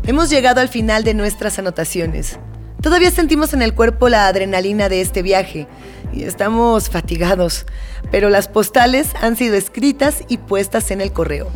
Hemos 0.06 0.30
llegado 0.30 0.60
al 0.60 0.68
final 0.68 1.02
de 1.02 1.14
nuestras 1.14 1.58
anotaciones. 1.58 2.38
Todavía 2.80 3.10
sentimos 3.10 3.52
en 3.54 3.60
el 3.60 3.74
cuerpo 3.74 4.08
la 4.08 4.28
adrenalina 4.28 4.88
de 4.88 5.00
este 5.00 5.20
viaje 5.20 5.66
y 6.12 6.22
estamos 6.22 6.90
fatigados, 6.90 7.66
pero 8.12 8.30
las 8.30 8.46
postales 8.46 9.08
han 9.20 9.34
sido 9.34 9.56
escritas 9.56 10.22
y 10.28 10.38
puestas 10.38 10.92
en 10.92 11.00
el 11.00 11.10
correo. 11.10 11.48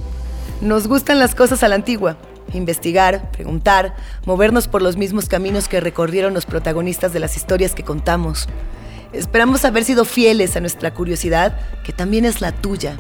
Nos 0.60 0.88
gustan 0.88 1.20
las 1.20 1.36
cosas 1.36 1.62
a 1.62 1.68
la 1.68 1.76
antigua, 1.76 2.16
investigar, 2.52 3.30
preguntar, 3.30 3.94
movernos 4.26 4.66
por 4.66 4.82
los 4.82 4.96
mismos 4.96 5.28
caminos 5.28 5.68
que 5.68 5.78
recorrieron 5.78 6.34
los 6.34 6.44
protagonistas 6.44 7.12
de 7.12 7.20
las 7.20 7.36
historias 7.36 7.76
que 7.76 7.84
contamos. 7.84 8.48
Esperamos 9.12 9.64
haber 9.64 9.84
sido 9.84 10.04
fieles 10.04 10.56
a 10.56 10.60
nuestra 10.60 10.92
curiosidad, 10.92 11.56
que 11.84 11.92
también 11.92 12.24
es 12.24 12.40
la 12.40 12.50
tuya. 12.50 12.98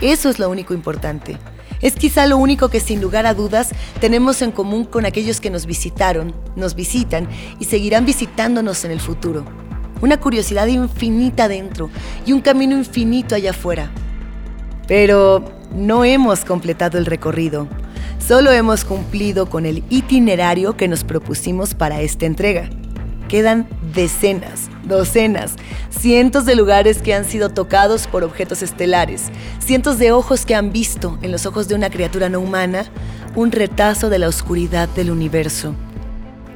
Eso 0.00 0.28
es 0.28 0.40
lo 0.40 0.50
único 0.50 0.74
importante. 0.74 1.38
Es 1.80 1.94
quizá 1.94 2.26
lo 2.26 2.36
único 2.36 2.68
que 2.68 2.80
sin 2.80 3.00
lugar 3.00 3.26
a 3.26 3.34
dudas 3.34 3.70
tenemos 4.00 4.42
en 4.42 4.50
común 4.50 4.84
con 4.84 5.06
aquellos 5.06 5.40
que 5.40 5.50
nos 5.50 5.66
visitaron, 5.66 6.34
nos 6.56 6.74
visitan 6.74 7.28
y 7.60 7.66
seguirán 7.66 8.04
visitándonos 8.04 8.84
en 8.84 8.90
el 8.90 9.00
futuro. 9.00 9.44
Una 10.00 10.18
curiosidad 10.20 10.66
infinita 10.66 11.48
dentro 11.48 11.90
y 12.26 12.32
un 12.32 12.40
camino 12.40 12.76
infinito 12.76 13.34
allá 13.34 13.50
afuera. 13.50 13.90
Pero 14.86 15.44
no 15.74 16.04
hemos 16.04 16.44
completado 16.44 16.98
el 16.98 17.06
recorrido. 17.06 17.68
Solo 18.18 18.52
hemos 18.52 18.84
cumplido 18.84 19.48
con 19.48 19.66
el 19.66 19.84
itinerario 19.90 20.76
que 20.76 20.88
nos 20.88 21.04
propusimos 21.04 21.74
para 21.74 22.00
esta 22.00 22.26
entrega. 22.26 22.68
Quedan 23.28 23.68
decenas, 23.94 24.70
docenas, 24.84 25.56
cientos 25.90 26.46
de 26.46 26.56
lugares 26.56 27.02
que 27.02 27.14
han 27.14 27.24
sido 27.24 27.50
tocados 27.50 28.06
por 28.06 28.24
objetos 28.24 28.62
estelares, 28.62 29.30
cientos 29.58 29.98
de 29.98 30.12
ojos 30.12 30.46
que 30.46 30.54
han 30.54 30.72
visto 30.72 31.18
en 31.22 31.30
los 31.30 31.44
ojos 31.44 31.68
de 31.68 31.74
una 31.74 31.90
criatura 31.90 32.28
no 32.28 32.40
humana 32.40 32.86
un 33.34 33.52
retazo 33.52 34.08
de 34.08 34.18
la 34.18 34.28
oscuridad 34.28 34.88
del 34.88 35.10
universo. 35.10 35.74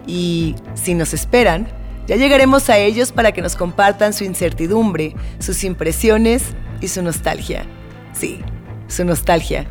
Y 0.06 0.56
si 0.74 0.94
nos 0.94 1.14
esperan, 1.14 1.68
ya 2.06 2.16
llegaremos 2.16 2.68
a 2.70 2.78
ellos 2.78 3.12
para 3.12 3.32
que 3.32 3.42
nos 3.42 3.54
compartan 3.54 4.12
su 4.12 4.24
incertidumbre, 4.24 5.14
sus 5.38 5.62
impresiones 5.64 6.42
y 6.80 6.88
su 6.88 7.02
nostalgia. 7.02 7.64
Sí, 8.12 8.40
su 8.88 9.04
nostalgia. 9.04 9.66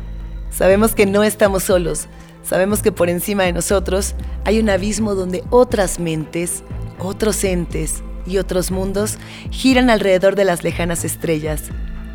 Sabemos 0.50 0.94
que 0.94 1.06
no 1.06 1.22
estamos 1.22 1.64
solos, 1.64 2.06
sabemos 2.42 2.82
que 2.82 2.92
por 2.92 3.08
encima 3.08 3.44
de 3.44 3.52
nosotros 3.52 4.14
hay 4.44 4.58
un 4.58 4.70
abismo 4.70 5.14
donde 5.14 5.44
otras 5.50 5.98
mentes 5.98 6.62
otros 7.02 7.42
entes 7.44 8.02
y 8.26 8.38
otros 8.38 8.70
mundos 8.70 9.18
giran 9.50 9.90
alrededor 9.90 10.36
de 10.36 10.44
las 10.44 10.62
lejanas 10.62 11.04
estrellas, 11.04 11.64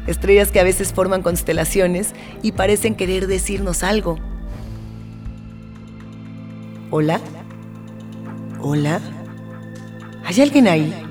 estrellas 0.08 0.52
que 0.52 0.60
a 0.60 0.64
veces 0.64 0.94
forman 0.94 1.22
constelaciones 1.22 2.14
y 2.42 2.54
parecen 2.54 2.96
querer 2.96 3.28
decirnos 3.28 3.84
algo. 3.84 4.18
¿Hola? 6.90 7.20
¿Hola? 8.62 9.02
¿Hay 10.26 10.42
alguien 10.42 10.68
ahí? 10.68 11.07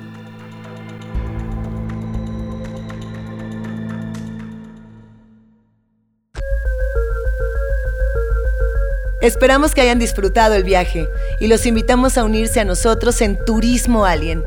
Esperamos 9.27 9.75
que 9.75 9.81
hayan 9.81 9.99
disfrutado 9.99 10.55
el 10.55 10.63
viaje 10.63 11.09
y 11.41 11.49
los 11.49 11.67
invitamos 11.67 12.17
a 12.17 12.23
unirse 12.23 12.61
a 12.61 12.65
nosotros 12.65 13.21
en 13.21 13.37
Turismo 13.45 14.05
Alien. 14.05 14.45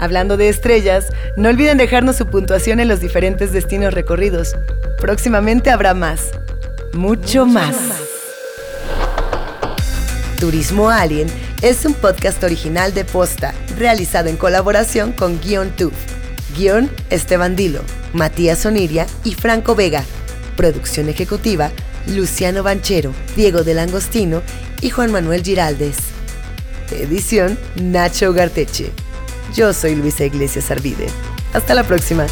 Hablando 0.00 0.36
de 0.36 0.48
estrellas, 0.48 1.12
no 1.36 1.48
olviden 1.48 1.78
dejarnos 1.78 2.16
su 2.16 2.26
puntuación 2.26 2.80
en 2.80 2.88
los 2.88 2.98
diferentes 2.98 3.52
destinos 3.52 3.94
recorridos. 3.94 4.56
Próximamente 4.98 5.70
habrá 5.70 5.94
más. 5.94 6.32
Mucho, 6.92 7.46
más. 7.46 7.76
Turismo 10.40 10.90
Alien 10.90 11.28
es 11.62 11.84
un 11.84 11.94
podcast 11.94 12.42
original 12.42 12.92
de 12.92 13.04
Posta, 13.04 13.54
realizado 13.78 14.28
en 14.28 14.36
colaboración 14.36 15.12
con 15.12 15.40
Guion 15.40 15.70
Tuf. 15.76 15.94
Guión 16.56 16.90
Esteban 17.10 17.54
Dilo, 17.54 17.82
Matías 18.12 18.66
Oniria 18.66 19.06
y 19.22 19.34
Franco 19.34 19.76
Vega. 19.76 20.02
Producción 20.56 21.08
ejecutiva 21.08 21.70
Luciano 22.06 22.62
Banchero, 22.62 23.12
Diego 23.36 23.62
del 23.62 23.78
Angostino 23.78 24.42
y 24.80 24.90
Juan 24.90 25.12
Manuel 25.12 25.42
Giraldes. 25.42 25.96
Edición 26.90 27.58
Nacho 27.76 28.32
Garteche. 28.32 28.90
Yo 29.54 29.72
soy 29.72 29.94
Luisa 29.94 30.24
Iglesias 30.24 30.70
Arvide. 30.70 31.06
Hasta 31.52 31.74
la 31.74 31.84
próxima. 31.84 32.26